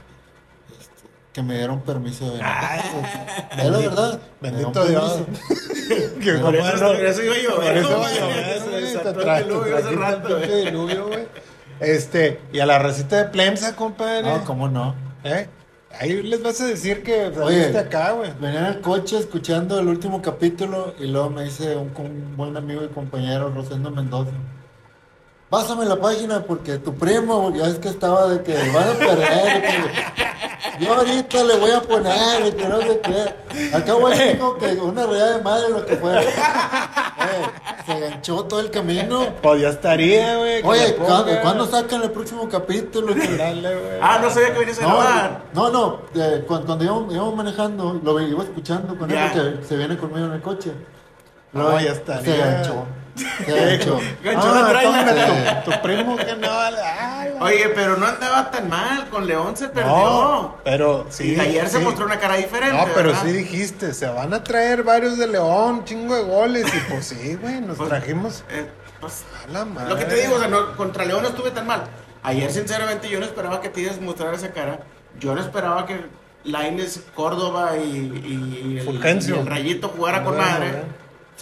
[0.70, 2.46] este, que me dieron permiso de venir.
[3.58, 4.20] es la verdad.
[4.40, 5.20] Bendito Dios.
[6.22, 8.68] Que Por eso- no- por eso iba a llover, Por eso
[9.18, 11.26] iba a llover, te el diluvio güey.
[11.80, 14.22] Este, y a la recita de Plemsa, compadre.
[14.22, 14.94] No, cómo no.
[15.24, 15.48] ¿Eh?
[15.98, 17.62] Ahí les vas a decir que Oye.
[17.62, 18.30] saliste acá, güey.
[18.40, 22.56] Venía en el coche escuchando el último capítulo y luego me dice un, un buen
[22.56, 24.30] amigo y compañero, Rosendo Mendoza.
[25.50, 29.58] Pásame la página porque tu primo, ya es que estaba de que van a perder.
[29.58, 33.76] y que yo ahorita le voy a poner y que no sé qué.
[33.76, 36.16] Acabo de dijo que una realidad de madre lo que fue.
[36.18, 36.26] Oye,
[37.84, 39.26] se ganchó todo el camino.
[39.42, 40.62] Pues ya estaría, güey.
[40.62, 41.42] que Oye, ¿cuándo, ponga.
[41.42, 43.12] ¿cuándo sacan el próximo capítulo?
[43.14, 43.98] Que- Dale, güey.
[44.00, 45.42] Ah, no sabía que venías a No, grabar.
[45.52, 49.76] no, no, eh, cuando, cuando íbamos, íbamos manejando, lo iba escuchando con él porque se
[49.76, 50.70] viene conmigo en el coche.
[51.52, 52.22] No, Luego ya estaría.
[52.24, 52.84] Se ganchó.
[53.16, 55.04] Se la trailer.
[55.04, 56.78] tómale, tu, tu primo que no vale.
[56.82, 59.08] Ah, la- Oye, pero no andaba tan mal.
[59.10, 59.92] Con León se perdió.
[59.92, 61.34] no, pero sí.
[61.34, 61.84] y ayer se sí.
[61.84, 62.76] mostró una cara diferente.
[62.76, 63.22] No, pero ¿verdad?
[63.24, 66.66] sí dijiste, se van a traer varios de León, chingo de goles.
[66.74, 68.68] Y pues sí, güey, nos Pues, trajimos eh,
[69.00, 69.88] pues, a la madre.
[69.90, 71.82] Lo que te digo, o sea, no- contra León no estuve tan mal.
[72.22, 74.80] Ayer, sinceramente, yo no esperaba que Tigres mostrara esa cara.
[75.18, 76.04] Yo no esperaba que
[76.44, 80.82] Laines, Córdoba y, y el, y el Rayito jugara con madre.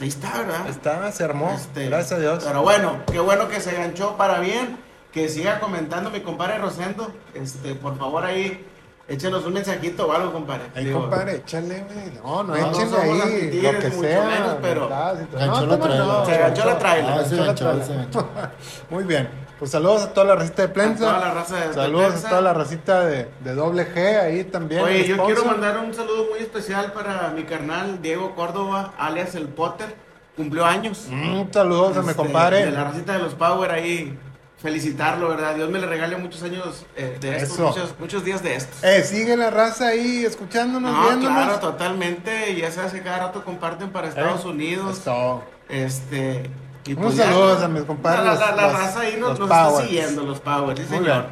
[0.00, 0.68] Ahí está, ¿verdad?
[0.68, 1.52] Está, se armó.
[1.52, 2.44] Este, Gracias a Dios.
[2.44, 4.78] Pero bueno, qué bueno que se ganchó para bien.
[5.12, 7.12] Que siga comentando mi compadre Rosendo.
[7.34, 8.64] Este, por favor, ahí
[9.08, 10.64] échenos un mensajito o algo, compadre.
[10.74, 12.12] Ahí, Digo, compadre, échale, güey.
[12.22, 14.24] No, no, No, no échenle somos ahí lo que mucho sea.
[14.24, 16.06] menos, pero ganchó no, la ¿cómo trailer.
[16.06, 16.26] no?
[16.26, 17.24] Se ganchó la trailer.
[17.26, 17.86] Se la ganchó, trailer.
[17.86, 18.28] se ganchó.
[18.90, 19.28] Muy bien.
[19.58, 21.04] Pues saludos a toda la racita de prensa.
[21.10, 22.26] A toda la raza de- de Saludos prensa.
[22.26, 24.82] a toda la racita de, de doble G ahí también.
[24.82, 29.48] Oye, yo quiero mandar un saludo muy especial para mi carnal Diego Córdoba, alias el
[29.48, 29.96] Potter.
[30.36, 31.06] Cumplió años.
[31.10, 32.66] Mm, saludos a mi Este, compadre.
[32.66, 34.16] De la racita de los Power ahí.
[34.60, 35.54] Felicitarlo, ¿verdad?
[35.54, 37.68] Dios me le regale muchos años eh, de estos, Eso.
[37.68, 38.82] muchos, muchos días de estos.
[38.82, 41.44] Eh, sigue la raza ahí escuchándonos, No, viéndonos.
[41.44, 42.50] claro, totalmente.
[42.50, 44.98] Y ya sabes que cada rato comparten para Estados Eh, Unidos.
[44.98, 45.42] Eso.
[45.68, 46.50] Este.
[46.86, 47.64] y Unos saludos ¿no?
[47.66, 49.86] a mis compadres, La, la- la raza ahí nos, nos está Powers.
[49.86, 51.02] siguiendo, los Power, sí, señor.
[51.04, 51.24] bien.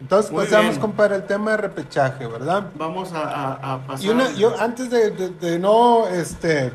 [0.00, 0.80] Entonces Muy pasamos, bien.
[0.80, 2.64] compadre, el tema de repechaje, ¿verdad?
[2.76, 4.04] Vamos a, a- a pasar.
[4.04, 6.72] Y una, yo antes de, de- de no este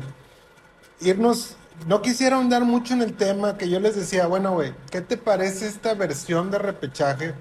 [1.00, 5.00] irnos, no quisiera ahondar mucho en el tema que yo les decía, bueno, güey, ¿qué
[5.00, 7.34] te parece esta versión de repechaje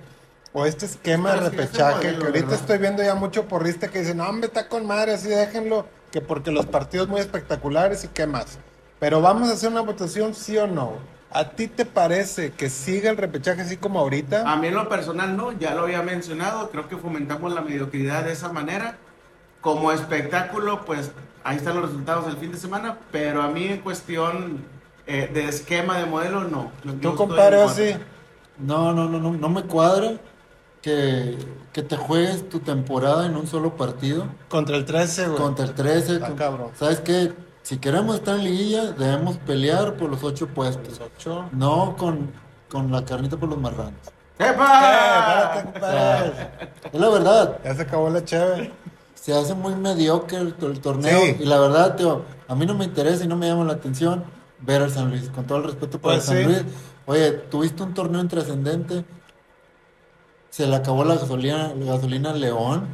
[0.53, 1.95] o este esquema de repechaje?
[1.95, 2.61] modelo, que ahorita ¿verdad?
[2.61, 6.21] estoy viendo ya mucho porrista que dicen, no, hombre, está con madre, así déjenlo, que
[6.21, 8.59] porque los partidos muy espectaculares y qué más.
[8.99, 10.93] Pero vamos a hacer una votación, sí o no.
[11.29, 14.49] ¿A ti te parece que siga el repechaje así como ahorita?
[14.49, 18.23] A mí en lo personal no, ya lo había mencionado, creo que fomentamos la mediocridad
[18.23, 18.97] de esa manera.
[19.61, 21.11] Como espectáculo, pues
[21.47, 24.65] ahí están los resultados del fin de semana, pero a mí en cuestión
[25.05, 26.71] eh, de esquema, de modelo, no.
[26.83, 27.95] Yo- yo ¿Tú, estoy compadre, así?
[28.59, 30.13] No, no, no, no, no me cuadra
[30.81, 31.37] que,
[31.73, 35.37] que te juegues tu temporada en un solo partido Contra el 13, güey.
[35.37, 36.13] contra el 13.
[36.15, 36.67] Está con- cabrón.
[36.77, 37.33] ¿Sabes qué?
[37.63, 40.99] Si queremos estar en liguilla, debemos pelear por los ocho puestos.
[41.01, 41.49] Ocho.
[41.51, 42.31] No con,
[42.69, 43.93] con la carnita por los marranos.
[44.39, 45.53] ¡Epa!
[45.55, 46.49] Eh, espérate, compadre.
[46.93, 48.71] Es la verdad, Ya se acabó la chévere.
[49.19, 51.21] Se hace muy mediocre el, el torneo.
[51.21, 51.37] Sí.
[51.39, 54.23] Y la verdad, tío, a mí no me interesa y no me llama la atención
[54.61, 55.29] ver al San Luis.
[55.29, 56.61] Con todo el respeto para Pues el San sí.
[56.63, 56.73] Luis.
[57.05, 59.05] Oye, tuviste un torneo intrascendente.
[60.49, 62.87] Se le acabó la gasolina, la gasolina León.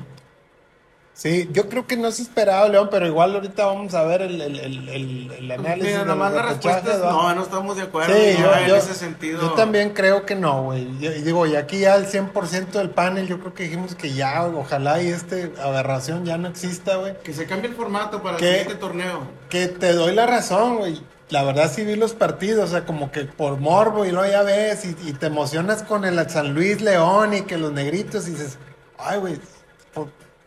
[1.15, 4.41] Sí, yo creo que no se esperaba, León, pero igual ahorita vamos a ver el,
[4.41, 5.83] el, el, el, análisis.
[5.85, 7.11] Mira, del nomás la repechaje, respuesta es ¿va?
[7.11, 9.39] no, no estamos de acuerdo Sí, yo, en yo- ese sentido.
[9.39, 10.81] yo también creo que no, güey.
[10.81, 14.43] Y digo, y aquí ya el 100% del panel, yo creo que dijimos que ya,
[14.43, 17.15] ojalá y este aberración ya no exista, güey.
[17.21, 18.47] Que se cambie el formato para ¿Qué?
[18.47, 19.19] el siguiente torneo.
[19.49, 20.99] Que te doy la razón, güey.
[21.29, 24.41] La verdad sí vi los partidos, o sea, como que por morbo y luego ya
[24.41, 28.31] ves y, y te emocionas con el San Luis León y que los negritos y
[28.31, 28.57] dices,
[28.97, 29.39] ay, güey,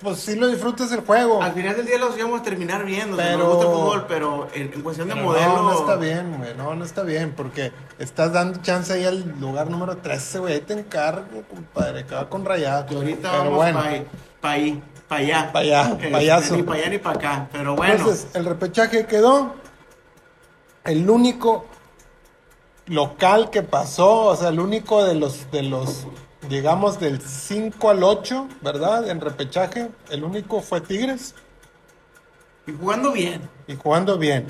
[0.00, 1.42] pues, sí lo disfrutas el juego.
[1.42, 4.48] Al final del día los íbamos a terminar viendo, Pero- nos gusta el fútbol, pero
[4.54, 5.56] en, en cuestión de modelo...
[5.56, 6.54] No, no está bien, güey.
[6.54, 7.32] No, no está bien.
[7.36, 10.54] Porque estás dando chance ahí al lugar número 13, güey.
[10.54, 12.04] Ahí te encargo, compadre.
[12.04, 12.86] Va con rayado.
[12.86, 13.78] Que ahorita Pero vamos bueno.
[13.78, 15.52] para ahí, para allá.
[15.52, 16.56] Pa' allá, Este, payaso.
[16.56, 17.94] Ni para allá ni para acá, pero bueno.
[17.94, 19.54] Entonces, el repechaje quedó.
[20.84, 21.66] El único
[22.86, 26.06] local que pasó, o sea, el único de los, de los,
[26.48, 29.08] digamos, del 5 al 8, ¿verdad?
[29.08, 31.34] En repechaje, el único fue Tigres.
[32.66, 33.48] y jugando bien.
[33.66, 34.46] y jugando bien.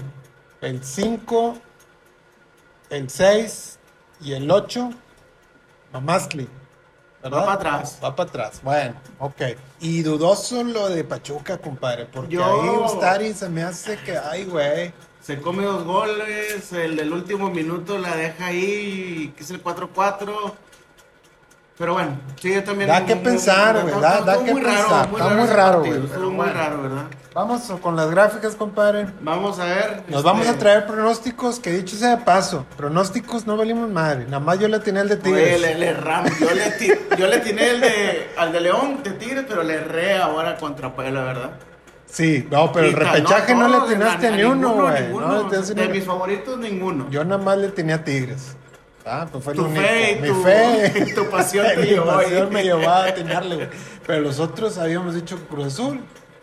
[0.60, 1.56] El 5,
[2.90, 3.78] el 6
[4.20, 4.90] y el 8,
[5.92, 6.48] Mamastli.
[7.22, 7.38] ¿verdad?
[7.38, 7.98] Va para atrás.
[8.02, 8.60] Va para atrás.
[8.62, 9.42] Bueno, ok.
[9.80, 14.44] Y dudoso lo de Pachuca, compadre, porque Yo- ahí Ustari se me hace que, ay,
[14.44, 14.92] güey.
[15.20, 20.54] Se come dos goles, el del último minuto la deja ahí, que es el 4-4.
[21.78, 22.88] Pero bueno, sí, yo también.
[22.88, 26.46] Da que pensar, güey, da- que muy raro, pensar, está muy raro, güey, Estuvo muy
[26.46, 27.02] raro, ¿verdad?
[27.34, 29.08] Vamos con las gráficas, compadre.
[29.20, 29.90] Vamos a ver.
[30.08, 34.24] Nos este, vamos a traer pronósticos, que dicho sea de paso, pronósticos no valimos madre.
[34.24, 35.60] Nada más yo le tenía el de Oye, Tigres.
[35.60, 36.30] le, le erramos.
[36.40, 39.74] Yo le, ti- yo le tiné el de, al de León, de Tigres, pero le
[39.74, 41.50] erré ahora contra Puebla, ¿verdad?
[42.06, 45.08] Sí, no, pero el repechaje no, le atinaste a- a ni uno, ninguno, güey.
[45.12, 47.10] No de ni mis favoritos, ninguno.
[47.10, 48.56] Yo nada más le tenía a Tigres.
[49.08, 49.80] Ah, pues fue Tu único.
[49.80, 51.12] fe y Mi tu- fe.
[51.14, 52.24] tu pasión te Mi llevó ahí.
[52.24, 53.68] pasión me llevó a atinarle, güey.
[54.06, 56.00] Pero los otros habíamos dicho Cruz Azul.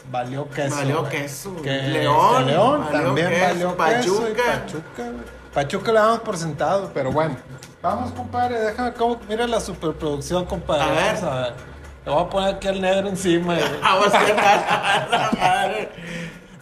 [0.09, 0.75] Valió queso.
[0.75, 1.55] Valió queso.
[1.61, 3.43] Que- León, que León valió también queso.
[3.45, 3.77] valió queso.
[3.77, 4.29] Pachuca.
[4.29, 5.11] y Pachuca.
[5.53, 7.35] Pachuca le damos por sentado, pero bueno.
[7.81, 9.19] Vamos, compadre, déjame cómo.
[9.27, 10.83] Mira la superproducción, compadre.
[10.83, 11.15] A ver.
[11.15, 11.53] Vamos a ver.
[12.05, 13.57] Le voy a poner aquí al negro encima.
[13.81, 15.89] Vamos a madre.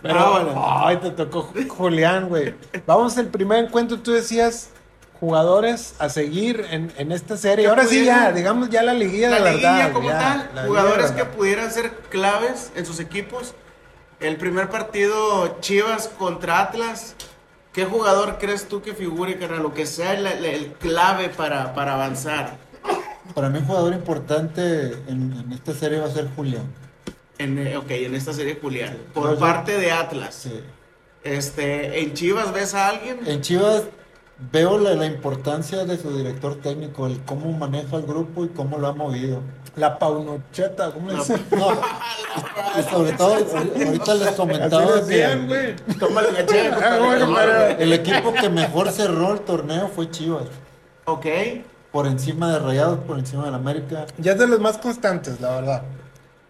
[0.02, 0.56] Pero, Vámonos.
[0.84, 2.56] ay, te tocó Julián, güey.
[2.88, 4.70] Vamos al primer encuentro, tú decías
[5.22, 7.68] jugadores a seguir en, en esta serie.
[7.68, 9.92] Ahora sí ya, pudieran- digamos ya la liguilla la de liguilla verdad.
[9.94, 13.54] como ya, tal, la liguilla jugadores que pudieran ser claves en sus equipos.
[14.20, 17.16] El primer partido Chivas contra Atlas.
[17.72, 19.64] ¿Qué jugador crees tú que figure, carnal?
[19.64, 22.58] Lo que sea el, el- el clave para, para avanzar
[23.34, 26.64] Para mí un jugador importante en, en esta serie va a ser Julián.
[27.38, 28.98] en, eh, ok, en esta serie Julián.
[29.14, 30.36] Por Yo- yo- parte de Atlas.
[30.36, 30.62] Sí.
[31.24, 33.20] Este, ¿En Chivas ves a alguien?
[33.26, 33.84] En Chivas
[34.52, 38.78] veo la, la importancia de su director técnico, el cómo maneja el grupo y cómo
[38.78, 39.40] lo ha movido.
[39.76, 41.46] La paunocheta, ¿cómo le dicen?
[41.52, 41.68] No,
[42.80, 45.76] y sobre todo, ahor- ahorita les comentaba decían, que
[46.82, 50.44] Ah, el equipo que mejor cerró el torneo fue Chivas.
[51.06, 51.26] Ok.
[51.92, 54.06] Por encima de Rayados, por encima del América.
[54.18, 55.82] Ya es de los más constantes, la verdad.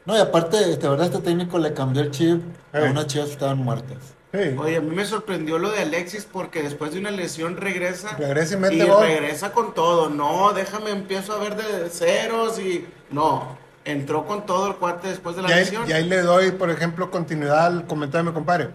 [0.06, 2.42] No, y aparte, de verdad, este técnico le cambió el chip
[2.74, 2.90] a Ey.
[2.92, 3.98] unas chivas que estaban muertas.
[4.34, 4.56] Sí.
[4.58, 8.16] Oye, a mí me sorprendió lo de Alexis porque después de una lesión regresa.
[8.18, 9.06] Regresa y mete y gol.
[9.06, 10.10] regresa con todo.
[10.10, 12.88] No, déjame, empiezo a ver de ceros y.
[13.10, 15.90] No, entró con todo el cuate después de la Y ahí, lesión.
[15.90, 18.70] y ahí le doy, por ejemplo, continuidad al comentario de mi compadre.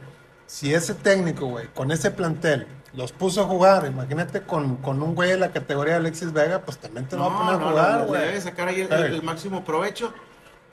[0.47, 5.15] Si ese técnico, güey, con ese plantel, los puso a jugar, imagínate con, con un
[5.15, 7.55] güey de la categoría de Alexis Vega, pues también te lo va a No, poner
[7.55, 8.21] a no, jugar, no, güey.
[8.21, 10.13] debe sacar ahí el máximo provecho.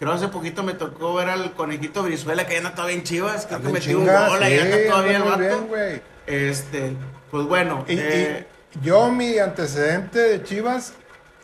[0.04, 3.46] Creo hace poquito me tocó ver al conejito Brizuela que ya anda todavía en Chivas.
[3.46, 5.68] Creo que metió un gol, sí, anda todavía el vato.
[5.74, 6.02] bien.
[6.28, 6.94] Este,
[7.32, 7.86] pues bueno.
[7.88, 8.46] Y, y eh,
[8.82, 10.92] yo, mi antecedente de Chivas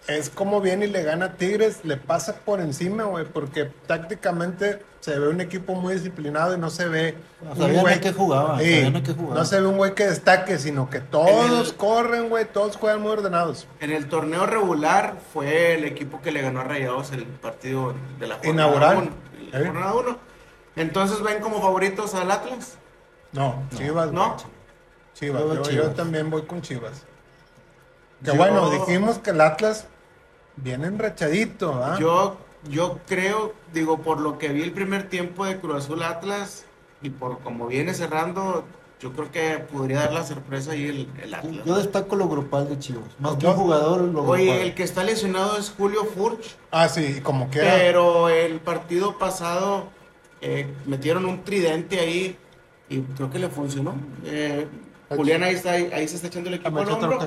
[0.08, 4.84] es como viene y le gana a Tigres, le pasa por encima, güey, porque tácticamente
[5.02, 7.16] se ve un equipo muy disciplinado y no se ve.
[7.42, 9.38] un güey- a qué jugaban, Sí, sabían a qué jugaban.
[9.38, 13.02] No se ve un güey que destaque, sino que todos el- corren, güey, todos juegan
[13.02, 13.68] muy ordenados.
[13.80, 18.28] En el torneo regular fue el equipo que le ganó a Rayados el partido de
[18.28, 18.98] la jornada Inaugural.
[18.98, 19.12] uno,
[19.52, 19.66] la ¿Eh?
[19.68, 20.18] jornada uno.
[20.76, 22.78] Entonces ven como favoritos al Atlas.
[23.32, 24.34] No, Chivas, ¿No?
[24.34, 24.46] güey.
[25.14, 25.96] Chivas, Yo Chivas.
[25.96, 27.06] también voy con Chivas.
[28.24, 29.88] Que Yo- bueno, dijimos que el Atlas
[30.58, 31.98] viene enrachadito, ¿ah?
[32.00, 32.38] Yo,
[32.70, 36.66] yo creo, digo, por lo que vi el primer tiempo de Cruz Azul Atlas
[37.02, 38.66] y por como viene cerrando,
[39.00, 41.66] yo creo que podría dar la sorpresa ahí el, el Atlas.
[41.66, 43.06] Yo destaco lo grupal de Chivas.
[43.20, 44.62] Más que un jugador, lo Oye, grupal.
[44.68, 49.18] el que está lesionado es Julio Furch, Ah, sí, y como que pero el partido
[49.18, 49.86] pasado
[50.42, 52.38] eh, metieron un tridente ahí
[52.90, 53.96] y creo que le funcionó.
[54.26, 54.68] Eh,
[55.18, 57.20] Julián ahí está, ahí, ahí se está echando el equipo al hombro.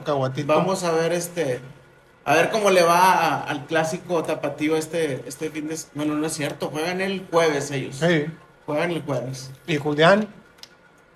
[0.46, 1.60] Vamos a ver este,
[2.24, 6.26] a ver cómo le va a- al clásico tapatío este, este fin de, bueno no
[6.26, 8.26] es cierto, juegan el jueves ellos, Sí.
[8.66, 9.50] juegan el jueves.
[9.66, 10.28] Y Julián,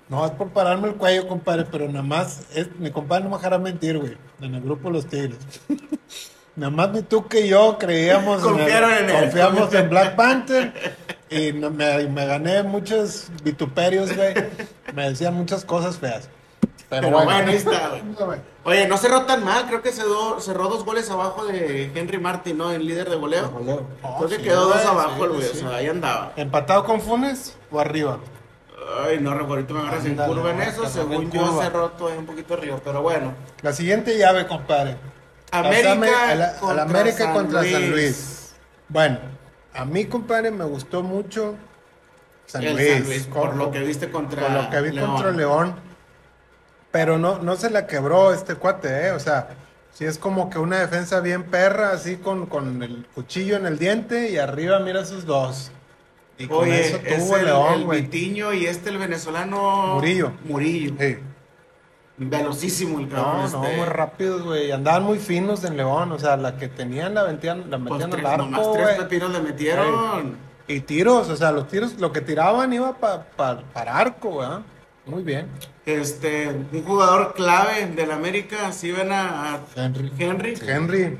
[0.08, 3.36] no es por pararme el cuello, compadre, pero nada más, es, mi compadre no me
[3.36, 5.38] dejará mentir, güey, en el grupo Los Tigres.
[6.56, 9.20] nada más ni tú que yo creíamos Confiaron en él.
[9.20, 10.72] confiamos en Black Panther
[11.30, 14.34] y me gané muchos vituperios, güey.
[14.94, 16.28] Me decían muchas cosas feas.
[16.88, 17.92] Pero, Pero bueno, bueno, ahí está.
[18.64, 22.58] Oye, no cerró tan mal, creo que cerró, cerró dos goles abajo de Henry Martin,
[22.58, 22.70] ¿no?
[22.70, 23.50] El líder de goleo.
[23.50, 23.86] Goleo.
[24.18, 25.50] Creo que sí, quedó dos abajo sí, el güey, sí.
[25.52, 26.32] o sea, ahí andaba.
[26.36, 28.18] ¿Empatado con Funes o arriba?
[29.04, 32.54] Ay, no, ahorita me agarras en curva en eso, según yo cerró todavía un poquito
[32.54, 33.34] arriba, pero bueno.
[33.62, 34.96] La siguiente llave, compadre.
[35.50, 38.54] América Pásame a la- a la contra América San contra San Luis.
[38.88, 39.18] Bueno,
[39.74, 41.54] a mí, compadre, me gustó mucho
[42.46, 42.92] San El Luis.
[42.92, 45.10] San Luis, por lo que viste contra Por lo que vi León.
[45.10, 45.74] contra León.
[46.90, 49.10] Pero no, no se la quebró este cuate, ¿eh?
[49.12, 49.48] O sea,
[49.92, 53.78] sí es como que una defensa bien perra, así con, con el cuchillo en el
[53.78, 55.70] diente y arriba mira esos dos.
[56.38, 58.02] Y con Oye, eso es tuvo el, León, el.
[58.02, 59.94] Vitiño y este el venezolano...
[59.94, 60.32] Murillo.
[60.44, 60.94] Murillo.
[61.00, 61.16] Sí.
[62.18, 63.50] velocísimo el cabrón.
[63.52, 64.70] No, no, este, muy rápidos, güey.
[64.70, 66.12] Andaban muy finos en León.
[66.12, 68.84] O sea, la que tenían la metían, la pues, metían tres- al nomás arco, tres
[68.86, 68.98] güey.
[68.98, 70.36] pepinos le metieron.
[70.68, 74.48] Y tiros, o sea, los tiros, lo que tiraban iba pa- pa- para arco, güey.
[75.06, 75.46] Muy bien.
[75.84, 80.10] Este, un jugador clave del América, si ven a, a Henry.
[80.18, 81.18] Henry, Henry,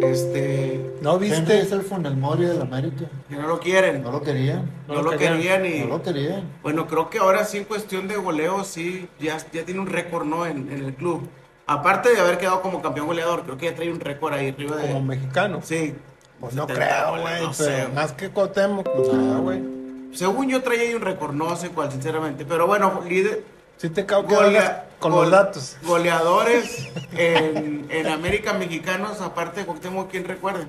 [0.00, 1.58] este, ¿no Henry viste?
[1.60, 3.06] es el Funel Mori del América.
[3.28, 4.70] que no lo quieren, No lo querían.
[4.86, 6.42] no, no lo lo querían y, No lo querían.
[6.62, 10.24] bueno, creo que ahora sí en cuestión de goleo, sí, ya, ya tiene un récord,
[10.24, 10.46] ¿no?
[10.46, 11.28] En, en el club.
[11.66, 14.76] Aparte de haber quedado como campeón goleador, creo que ya trae un récord ahí arriba
[14.76, 14.88] de...
[14.88, 15.60] Como mexicano.
[15.62, 15.94] Sí.
[16.40, 17.42] Pues no 70 creo, güey.
[17.42, 17.88] no sé.
[17.94, 19.79] más que Cuauhtémoc, no creo, güey.
[20.12, 22.44] Según yo traía ahí un récord, no sé cuál, sinceramente.
[22.44, 23.44] Pero bueno, líder,
[23.76, 25.76] Sí te golea- con los datos.
[25.82, 30.66] Goleadores en, en América mexicanos, aparte de Cuauhtémoc, ¿quién recuerda?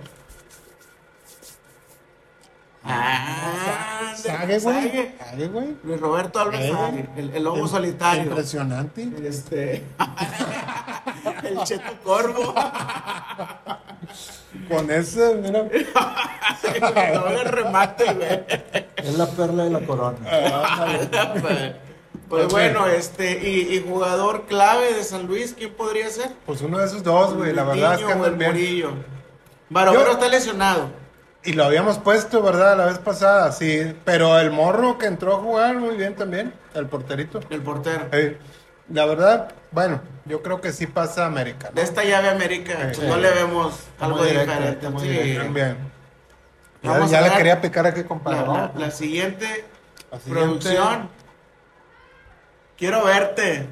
[2.84, 5.14] Ah, Sague, güey.
[5.20, 5.48] Sague.
[5.48, 5.76] Güey.
[5.84, 8.24] Luis Roberto Alves Sague, el, el lobo solitario.
[8.24, 9.08] Impresionante.
[9.24, 9.84] Este.
[11.52, 12.54] el Cheto Corvo.
[14.70, 15.64] Con ese, mira.
[15.64, 18.44] no el remate, güey.
[18.98, 20.18] Es la perla de la corona.
[22.30, 26.32] Pues bueno, este, y, y jugador clave de San Luis, ¿quién podría ser?
[26.46, 27.52] Pues uno de esos dos, güey.
[27.52, 29.04] La verdad es que andan bien.
[29.70, 30.90] Barovero está lesionado.
[31.44, 32.78] Y lo habíamos puesto, ¿verdad?
[32.78, 33.94] La vez pasada, sí.
[34.06, 37.40] Pero el morro que entró a jugar muy bien también, el porterito.
[37.50, 38.06] El portero.
[38.12, 38.38] Eh,
[38.92, 41.70] la verdad, bueno, yo creo que sí pasa a América.
[41.70, 41.76] ¿no?
[41.76, 42.98] De esta llave América, Sí.
[42.98, 44.90] pues no le vemos Está algo muy directo, diferente.
[44.90, 45.50] muy Sí.
[45.54, 45.78] Bien.
[46.84, 48.48] Ya, Vamos ya a le quería picar aquí, compadre.
[48.48, 49.66] la- la siguiente
[50.12, 51.10] La siguiente- producción.
[52.78, 53.68] Quiero verte.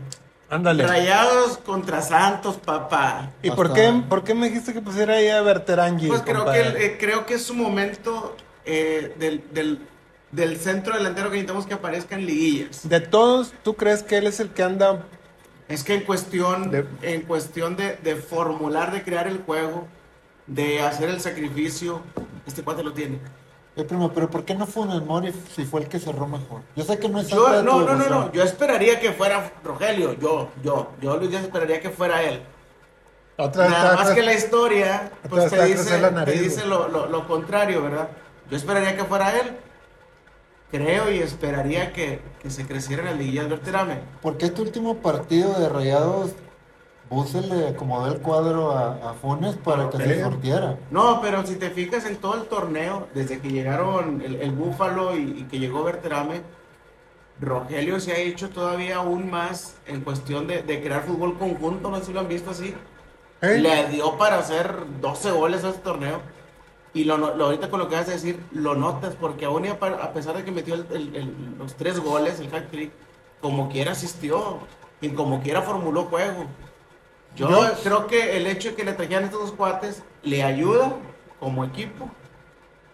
[0.51, 0.85] Ándale.
[0.87, 3.29] Rayados contra Santos, papá.
[3.43, 6.07] ¿Y por qué, por qué me dijiste que pusiera ahí a Berterangi?
[6.07, 6.85] Pues creo que, compadre?
[6.85, 9.87] eh, creo que es su momento eh, del, del,
[10.31, 12.87] del centro delantero que necesitamos que aparezca en liguillas.
[12.87, 15.03] De todos, ¿tú crees que él es el que anda
[15.67, 19.87] Es que en cuestión, De- en cuestión de, de formular, de crear el juego,
[20.47, 22.01] de hacer el sacrificio,
[22.47, 23.19] este cuate lo tiene.
[23.75, 26.61] Eh, primo, pero ¿por qué no Funel Mori si fue el que cerró mejor?
[26.75, 30.13] Yo sé que no es Yo, no, no, no, no, yo esperaría que fuera Rogelio,
[30.19, 32.41] yo, yo, yo Luis Díaz esperaría que fuera él.
[33.37, 36.87] otra Nada está- más que la historia pues te dice, la te nariz, dice lo,
[36.89, 38.09] lo- lo contrario, ¿verdad?
[38.49, 39.55] Yo esperaría que fuera él.
[40.71, 44.01] Creo y esperaría que, que se creciera la liguilla del Berterame.
[44.21, 46.35] Porque este último partido de Rayados,
[47.09, 50.03] Buse le acomodó el cuadro a, a Funes para que Ok.
[50.03, 50.77] se sortiera.
[50.91, 55.15] No, pero si te fijas en todo el torneo, desde que llegaron el, el Búfalo
[55.17, 56.41] y, y que llegó Berterame,
[57.39, 61.97] Rogelio se ha hecho todavía aún más en cuestión de, de crear fútbol conjunto, no
[61.99, 62.75] sé si lo han visto así.
[63.41, 63.57] ¿Eh?
[63.59, 66.21] Le dio para hacer 12 goles a este torneo.
[66.93, 70.13] Y lo, lo- ahorita con lo que vas a decir, lo notas, porque aún a,
[70.13, 72.91] pesar de que metió el- el- el- los tres goles, el hat trick,
[73.41, 74.59] como quiera asistió
[75.01, 76.45] y como quiera formuló juego.
[77.35, 80.93] Yo, Yo- creo que el hecho de que le trajeran estos dos cuates le ayuda
[81.39, 82.09] como equipo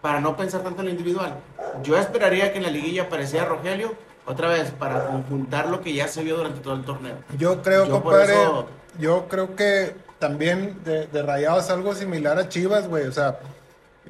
[0.02, 1.34] para no pensar tanto en lo individual.
[1.82, 3.94] Yo esperaría que en la liguilla apareciera Rogelio
[4.26, 7.16] otra vez para conjuntar lo que ya se vio durante todo el torneo.
[7.38, 8.66] Yo creo, Yo compadre, eso-
[8.98, 13.06] yo creo que también de, de Rayados algo similar a Chivas, güey.
[13.06, 13.38] O sea,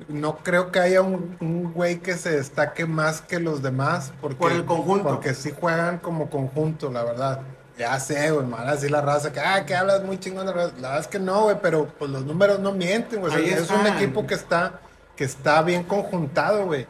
[0.09, 4.13] no creo que haya un, un güey que se destaque más que los demás.
[4.21, 5.09] Porque, Por el conjunto.
[5.09, 7.41] Porque sí juegan como conjunto, la verdad.
[7.79, 10.73] Ya sé, güey, mal así la raza, que, ah, que hablas muy chingón de raza.
[10.77, 13.33] La verdad es que no, güey, pero pues los números no mienten, güey.
[13.33, 14.81] O sea, Ahí es un equipo que está,
[15.15, 16.87] que está bien conjuntado, güey.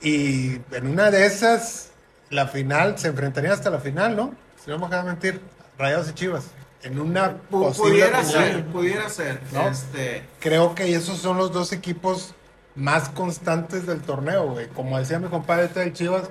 [0.00, 1.90] Y en una de esas,
[2.30, 4.34] la final, se enfrentarían hasta la final, ¿no?
[4.62, 5.40] Si no me dejan mentir,
[5.78, 6.44] Rayados y Chivas.
[6.82, 8.24] En una pudiera final.
[8.52, 9.40] ser, pudiera ser.
[9.52, 9.68] ¿No?
[9.68, 12.34] Este, Creo que esos son los dos equipos
[12.76, 14.68] más constantes del torneo, güey.
[14.68, 16.30] Como decía mi compadre este del Chivas,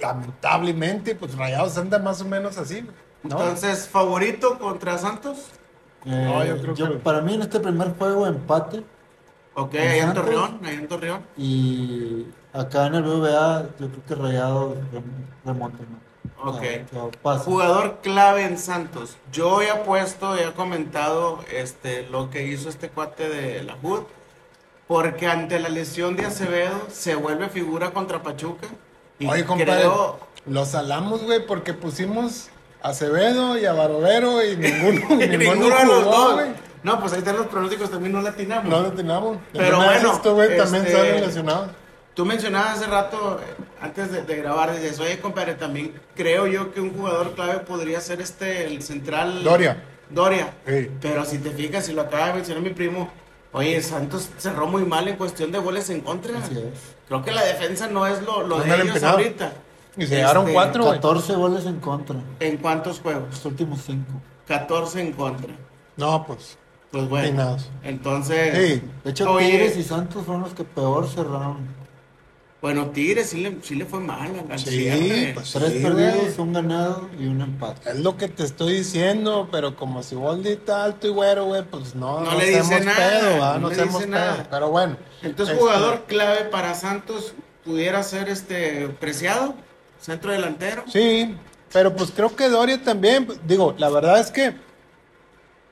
[0.00, 2.86] lamentablemente, pues Rayados anda más o menos así.
[3.24, 5.38] Entonces, favorito contra Santos.
[6.04, 8.84] Eh, No, yo creo que- Para mí en este primer juego empate
[9.56, 10.14] Ok, ¿En ahí en?
[10.14, 11.20] Torreón, ahí en Torreón.
[11.36, 15.78] y acá en el BBA yo creo que Rayados rem- remonta.
[15.78, 16.13] ¿no?
[16.42, 16.56] Ok.
[16.56, 17.44] O sea, o sea, pasa.
[17.44, 19.16] Jugador clave en Santos.
[19.32, 24.02] Yo he puesto, he comentado este, lo que hizo este cuate de la HUD.
[24.86, 28.66] Porque ante la lesión de Acevedo se vuelve figura contra Pachuca.
[29.18, 32.48] Y Oye, compadre, creo, los salamos, güey, porque pusimos
[32.82, 36.34] a Acevedo y a Barovero y ninguno, y ninguno ninguno de los jugó, dos.
[36.34, 36.48] güey.
[36.82, 38.66] No, pues ahí están los pronósticos, también no latinamos.
[38.66, 39.38] No lo teníamos.
[39.54, 41.68] Pero bueno, Esto, güey, también este- salen lesionados.
[42.14, 46.72] Tú mencionabas hace rato, eh, antes de, de grabar, dices, oye, compadre, también creo yo
[46.72, 49.42] que un jugador clave podría ser este, el central...
[49.42, 49.82] Doria.
[50.10, 50.54] Doria.
[50.66, 50.90] Sí.
[51.00, 53.10] Pero si te fijas, si lo acaba de mencionar mi primo,
[53.52, 56.38] oye, Santos cerró muy mal en cuestión de goles en contra.
[56.38, 56.94] Así es.
[57.08, 59.52] Creo que la defensa no es lo, lo de ellos ahorita.
[59.96, 60.94] Y se llevaron Este, cuatro, güey.
[60.96, 62.16] 14 goles en contra.
[62.40, 63.28] ¿En cuántos juegos?
[63.30, 64.04] Los últimos 5.
[64.46, 65.52] 14 en contra.
[65.96, 66.58] No, pues.
[66.90, 67.26] Pues bueno.
[67.26, 67.70] Peinados.
[67.82, 68.54] Entonces.
[68.56, 68.82] Sí.
[69.02, 69.50] De hecho, Oye.
[69.50, 71.83] Tigres y Santos fueron los que peor cerraron.
[72.64, 75.32] Bueno, Tigres sí le, sí le fue mal al Sí, cierre.
[75.34, 76.38] pues Tres sí, perdidos, güey.
[76.38, 77.90] un ganado y un empate.
[77.90, 81.62] Es lo que te estoy diciendo, pero como si Boldi está alto y güero, güey,
[81.62, 83.52] pues no, No no le dice hacemos nada, pedo, ¿va?
[83.54, 84.18] no No le hacemos dice pedo.
[84.18, 84.46] nada.
[84.50, 84.96] Pero bueno.
[85.20, 87.34] Entonces, este, jugador clave para Santos
[87.66, 89.54] pudiera ser este Preciado,
[90.00, 90.84] centro delantero.
[90.90, 91.36] Sí,
[91.70, 94.54] pero pues creo que Doria también, digo, la verdad es que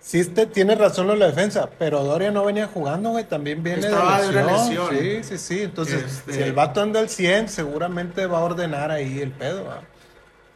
[0.03, 3.87] sí este, tiene razón en la defensa, pero Doria no venía jugando, güey, también viene
[3.87, 4.95] Estaba de de una lesión.
[4.95, 5.23] lesión.
[5.25, 8.91] Sí, sí, sí, entonces Este- si el vato anda al 100, seguramente va a ordenar
[8.91, 9.81] ahí el pedo, ¿va?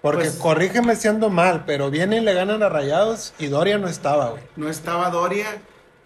[0.02, 3.88] Porque Pues- corrígeme siendo mal, pero vienen y le ganan a Rayados y Doria no
[3.88, 4.42] estaba, güey.
[4.56, 5.46] No estaba Doria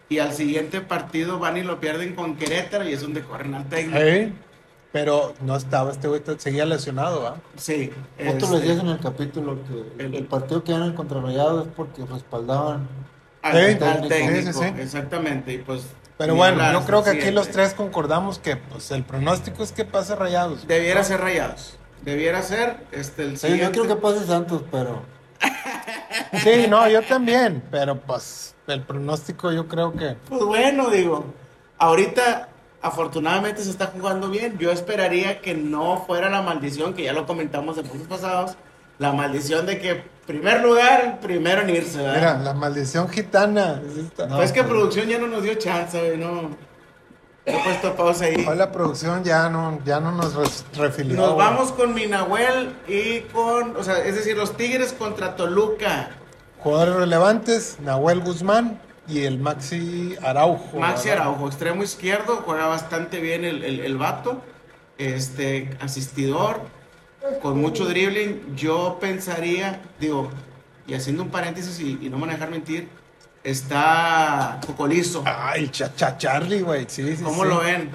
[0.09, 3.69] y al siguiente partido van y lo pierden con Querétaro y es donde corren al
[3.69, 3.99] técnico.
[4.93, 7.37] Pero no estaba, este güey seguía lesionado, ¿va?
[7.57, 7.93] Sí.
[8.25, 9.57] Vos te lo este, decías en el capítulo
[9.97, 12.89] que el, el partido que ganan contra Rayados es porque respaldaban.
[13.43, 14.81] Al, Sí, al sí, técnico, sí, sí.
[14.81, 15.53] exactamente.
[15.55, 15.83] Y pues,
[16.19, 17.41] Pero bueno, yo creo que aquí siguiente.
[17.41, 20.67] los tres concordamos que pues el pronóstico es que pase Rayados.
[20.67, 21.77] Debiera ser rayados.
[22.03, 23.79] Debiera ser este, el Sí, yo siguiente.
[23.81, 25.03] creo que pase Santos, pero
[26.43, 31.25] Sí, no, yo también, pero pues el pronóstico yo creo que Pues bueno, digo,
[31.79, 32.49] ahorita
[32.83, 34.57] afortunadamente se está jugando bien.
[34.59, 38.57] Yo esperaría que no fuera la maldición, que ya lo comentamos en puntos pasados,
[39.01, 42.15] la maldición de que primer lugar, primero en irse, ¿verdad?
[42.15, 43.81] Mira, la maldición gitana.
[43.85, 44.27] es esta.
[44.27, 44.37] No.
[44.37, 44.73] pues es que pues.
[44.73, 46.51] producción ya no nos dio chance, güey, no.
[47.47, 48.45] He puesto pausa ahí.
[48.47, 51.17] Hoy la producción ya no, ya no nos refilió.
[51.17, 51.47] Nos güey.
[51.47, 56.11] vamos con Minahuel y con, o sea, es decir, los Tigres contra Toluca.
[56.59, 58.79] Jugadores relevantes, Nahuel Guzmán
[59.09, 60.79] y el Maxi Araujo.
[60.79, 61.23] Maxi ¿verdad?
[61.25, 64.43] Araujo, extremo izquierdo, juega bastante bien el, el, el vato.
[64.99, 66.61] Este, asistidor,
[67.43, 68.57] con mucho dribbling.
[68.57, 70.31] Yo pensaría, digo,
[70.87, 72.89] y haciendo un paréntesis y, y no me van a dejar mentir,
[73.45, 75.23] está Cocolizo.
[75.27, 76.87] Ay, cha, cha Charlie, güey.
[76.89, 77.49] Sí, sí, ¿Cómo sí.
[77.49, 77.91] lo ven?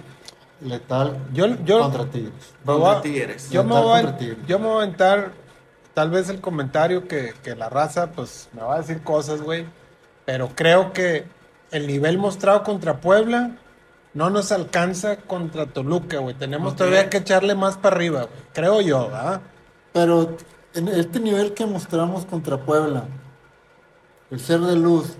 [0.62, 2.34] letal Yo, yo, contra Tigres.
[2.66, 3.50] Contra Tigres.
[3.50, 4.38] Yo me, voy Tigres.
[4.48, 5.32] yo me voy a aventar
[5.94, 9.66] tal vez el comentario que, que la raza pues me va a decir cosas, güey.
[10.26, 11.26] Pero creo que
[11.72, 13.52] el nivel mostrado contra Puebla
[14.16, 16.34] no nos alcanza contra Toluca, güey.
[16.36, 18.34] Tenemos todavía que echarle más para arriba, güey.
[18.54, 19.42] Creo yo, ¿verdad?
[19.94, 20.36] Pero
[20.74, 23.04] en este nivel que mostramos contra Puebla,
[24.32, 25.14] el ser de luz,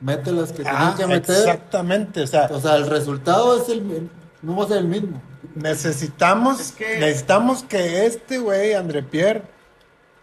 [0.00, 1.36] mete las que Ah, tienen que meter.
[1.36, 2.22] exactamente.
[2.22, 4.10] O sea, O sea, el resultado es el,
[4.42, 5.22] no va a ser el mismo.
[5.54, 9.42] necesitamos, Es que- necesitamos que este güey, André Pierre,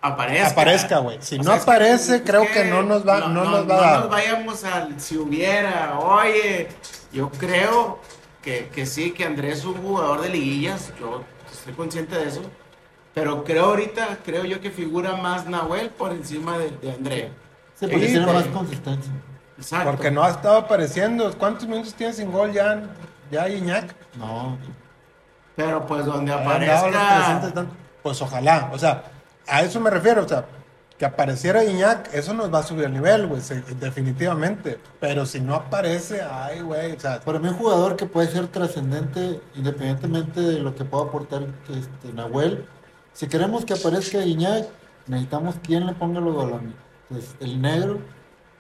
[0.06, 0.48] Aparezca.
[0.50, 1.18] Aparezca, güey.
[1.22, 3.82] Si O no sea, aparece, es creo que no nos va- no nos va a
[3.82, 4.00] dar.
[4.02, 5.98] nos vayamos al si hubiera.
[5.98, 6.68] Oye,
[7.14, 8.00] yo creo
[8.42, 10.92] que, que sí, que Andrés es un jugador de liguillas.
[11.00, 12.42] Yo estoy consciente de eso.
[13.14, 17.32] Pero creo ahorita, creo yo que figura más Nahuel por encima de, de André.
[17.80, 19.14] Sí, porque tiene porque- más consistencia.
[19.58, 19.92] Exacto.
[19.92, 21.32] porque no ha estado apareciendo.
[21.38, 22.84] ¿Cuántos minutos tiene sin gol ya,
[23.32, 23.96] ya Iñak?
[24.18, 24.58] No,
[25.56, 27.66] Pero pues donde Ha andado los 300 y aparezca.
[28.02, 29.04] Pues ojalá, o sea,
[29.48, 30.46] a eso me refiero, o sea,
[30.98, 33.42] que apareciera Iñak, eso nos va a subir el nivel, güey,
[33.80, 34.80] definitivamente.
[35.00, 38.48] Pero si no aparece, ay, güey, o sea, para mí un jugador que puede ser
[38.48, 42.66] trascendente independientemente de lo que pueda aportar este, Nahuel.
[43.14, 44.68] Si queremos que aparezca Iñak,
[45.08, 46.74] necesitamos quien le ponga los balones.
[47.10, 48.00] Entonces, el negro.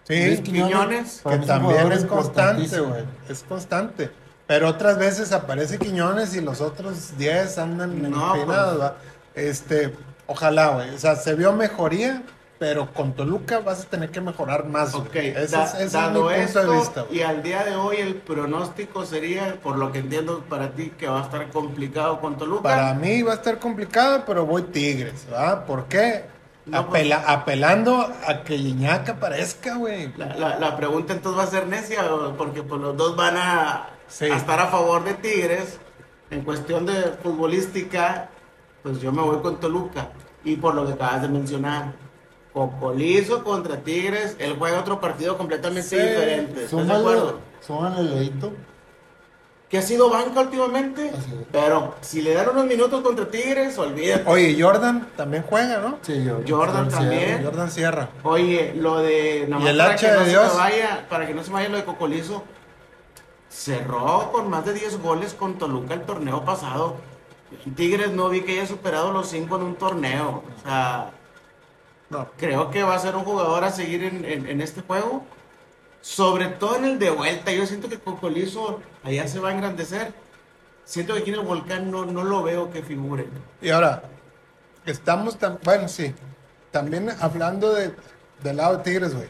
[0.10, 4.12] Luis sí, Quiñones, para que también es constante, güey, es constante.
[4.46, 8.82] Pero otras veces aparece Quiñones y los otros 10 andan No, empinados, pues.
[8.82, 8.98] ¿va?
[9.34, 9.94] Este,
[10.28, 12.24] ojalá, güey, o sea, se vio mejoría,
[12.60, 14.94] pero con Toluca vas a tener que mejorar más.
[14.96, 17.18] Ok, ese, da- es, ese es mi dado punto esto, de vista, güey.
[17.20, 21.08] y al día de hoy el pronóstico sería, por lo que entiendo para ti, que
[21.08, 22.64] va a estar complicado con Toluca.
[22.64, 25.66] Para mí va a estar complicado, pero voy Tigres, ¿verdad?
[25.66, 26.26] ¿Por qué?
[26.66, 30.14] No, pues- Apela- apelando a que Iñak aparezca, güey.
[30.16, 32.04] La, la- la pregunta entonces va a ser necia,
[32.38, 34.26] porque pues los dos van a, Sí.
[34.26, 35.80] a estar a favor de Tigres.
[36.32, 38.30] En cuestión de futbolística,
[38.84, 40.10] pues yo me voy con Toluca.
[40.44, 41.94] Y por lo que acabas de mencionar,
[42.54, 45.96] Cocolizo contra Tigres, él juega otro partido completamente Sí.
[45.96, 46.66] diferente.
[46.66, 47.40] ¿Estás de acuerdo?
[47.66, 48.52] súmale el leíto.
[49.70, 51.12] Que ha sido banca últimamente,
[51.52, 54.30] pero si le dan unos minutos contra Tigres, olvídate.
[54.30, 55.98] Oye, Jordan también juega, ¿no?
[56.04, 57.44] Sí, yo, Jordan yo- también.
[57.44, 58.10] Jordan Sierra.
[58.22, 60.54] Oye, lo de nada ¿Y el para hacha que de no se Dios?
[60.54, 62.44] me vaya, para que no se vaya lo de Cocolizo,
[63.50, 66.98] cerró con más de 10 goles con Toluca el torneo pasado.
[67.76, 70.44] Tigres no vi que haya superado los 5 en un torneo.
[70.58, 71.12] O sea,
[72.10, 72.28] No.
[72.38, 75.24] creo que va a ser un jugador a seguir en, en- en este juego.
[76.02, 77.52] Sobre todo en el de vuelta.
[77.52, 80.14] Yo siento que Cocolizo allá se va a engrandecer.
[80.86, 83.26] Siento que aquí en el volcán no, no lo veo que figure.
[83.62, 84.04] Y ahora,
[84.86, 86.14] estamos tan, bueno, sí,
[86.72, 87.94] también hablando de,
[88.44, 89.28] del lado de Tigres, güey.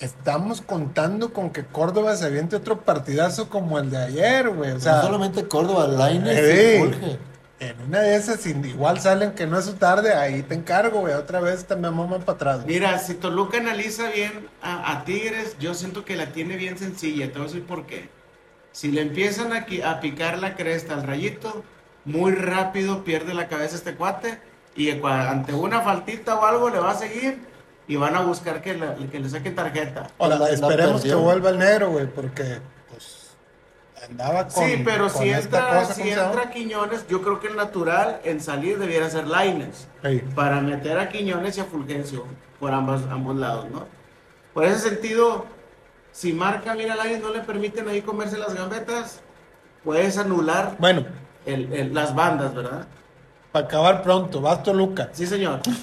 [0.00, 4.72] Estamos contando con que Córdoba se aviente otro partidazo como el de ayer, güey.
[4.72, 7.18] O sea, no solamente Córdoba, Lainez eh, y Jorge.
[7.60, 11.14] en una de esas, igual salen que no es su tarde, ahí te encargo, güey.
[11.14, 12.62] Otra vez también maman para atrás.
[12.64, 12.74] güey.
[12.74, 17.26] Mira, si Toluca analiza bien a, a Tigres, yo siento que la tiene bien sencilla.
[17.28, 18.10] Te voy a decir por qué.
[18.72, 21.64] Si le empiezan a, a picar la cresta al rayito,
[22.04, 24.40] muy rápido pierde la cabeza este cuate.
[24.76, 27.38] Y ante una faltita o algo le va a seguir
[27.86, 30.06] y van a buscar que, la- que le saquen tarjeta.
[30.18, 31.20] Ahora, La- la esperemos que perdió.
[31.24, 32.58] vuelva el negro, güey, porque
[32.90, 33.36] pues
[34.08, 34.64] andaba con.
[34.64, 38.20] sí, pero con si esta entra, cosa, si entra Quiñones, yo creo que el natural
[38.24, 39.88] en salir debiera ser Laines.
[40.02, 40.20] Ey.
[40.34, 42.24] para meter a Quiñones y a Fulgencio
[42.60, 43.86] por ambos, ambos lados, ¿no?
[44.54, 45.46] Por ese sentido,
[46.12, 49.20] si marca bien al aire no le permiten ahí comerse las gambetas,
[49.82, 51.04] puedes anular Bueno,
[51.44, 52.86] el- el- las bandas, ¿verdad?
[53.54, 55.10] Para acabar pronto, vas Toluca.
[55.12, 55.60] Sí, señor.
[55.64, 55.80] Sin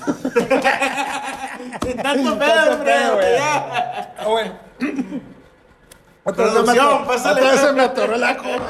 [2.03, 3.33] tanto pedo, pedo, Fredo, güey.
[3.37, 4.13] ya.
[4.19, 4.51] Ah, bueno.
[6.25, 7.39] Otra vez, se me Producción, atoró, pásale.
[7.39, 8.69] otra vez se me atoró la cola.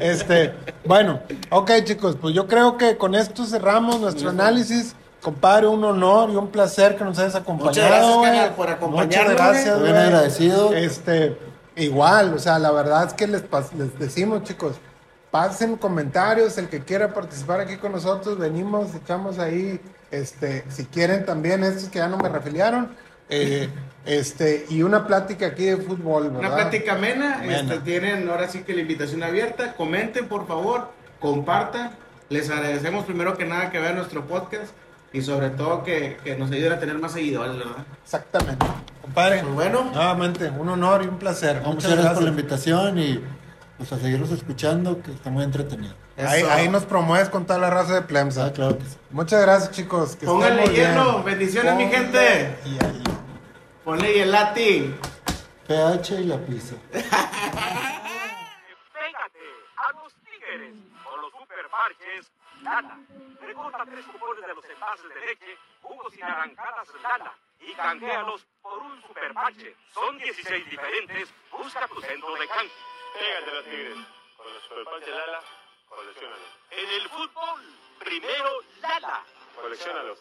[0.00, 1.18] Este, bueno,
[1.50, 4.94] ok chicos, pues yo creo que con esto cerramos nuestro análisis.
[5.20, 8.18] Compadre, un honor y un placer que nos hayas acompañado.
[8.18, 9.82] Muchas gracias, por acompañarnos, Muchas gracias.
[9.82, 10.72] Bien agradecido.
[10.72, 11.36] Este,
[11.74, 13.42] igual, o sea, la verdad es que les,
[13.76, 14.76] les decimos, chicos,
[15.36, 19.78] pasen comentarios, el que quiera participar aquí con nosotros, venimos, echamos ahí,
[20.10, 22.88] este, si quieren también estos que ya no me refiliaron,
[23.28, 23.68] eh,
[24.06, 26.38] este, y una plática aquí de fútbol, ¿verdad?
[26.38, 31.90] Una plática amena, este, tienen ahora sí que la invitación abierta, comenten por favor, compartan,
[32.30, 34.72] les agradecemos primero que nada que vean nuestro podcast
[35.12, 37.84] y sobre todo que, que nos ayuden a tener más seguidores, ¿verdad?
[38.02, 38.64] Exactamente.
[39.02, 39.90] Compadre, Pues bueno.
[39.92, 41.60] nuevamente, un honor y un placer.
[41.62, 43.22] Muchas gracias por la invitación y
[43.76, 45.94] pues a seguirlos escuchando, que está muy entretenido.
[46.16, 48.46] Ahí, ahí nos promueves con toda la raza de Plemsa.
[48.46, 48.96] Ah, claro que sí.
[49.10, 50.16] Muchas gracias, chicos.
[50.16, 52.58] que Pónganle hielo, bendiciones, mi gente.
[52.64, 53.02] Y ahí.
[53.84, 54.94] Ponle hielati.
[55.68, 56.76] PH y la pizza.
[56.92, 57.06] Pégate
[59.76, 60.74] a los tigres
[61.04, 62.98] con los superparches Lala.
[63.42, 68.78] Recorta tres cupones de los envases de leche, jugos y naranjadas Lala y canjealos por
[68.78, 69.76] un superparche.
[69.92, 71.28] Son 16 diferentes.
[71.50, 72.95] Busca tu centro de canje.
[73.18, 73.96] Pégate a los tigres.
[74.36, 75.42] Con los superpanches Lala,
[75.88, 76.48] coleccionalos.
[76.70, 77.62] En el fútbol,
[77.98, 78.50] primero
[78.82, 79.24] Lala.
[79.54, 80.18] Coleccionalos.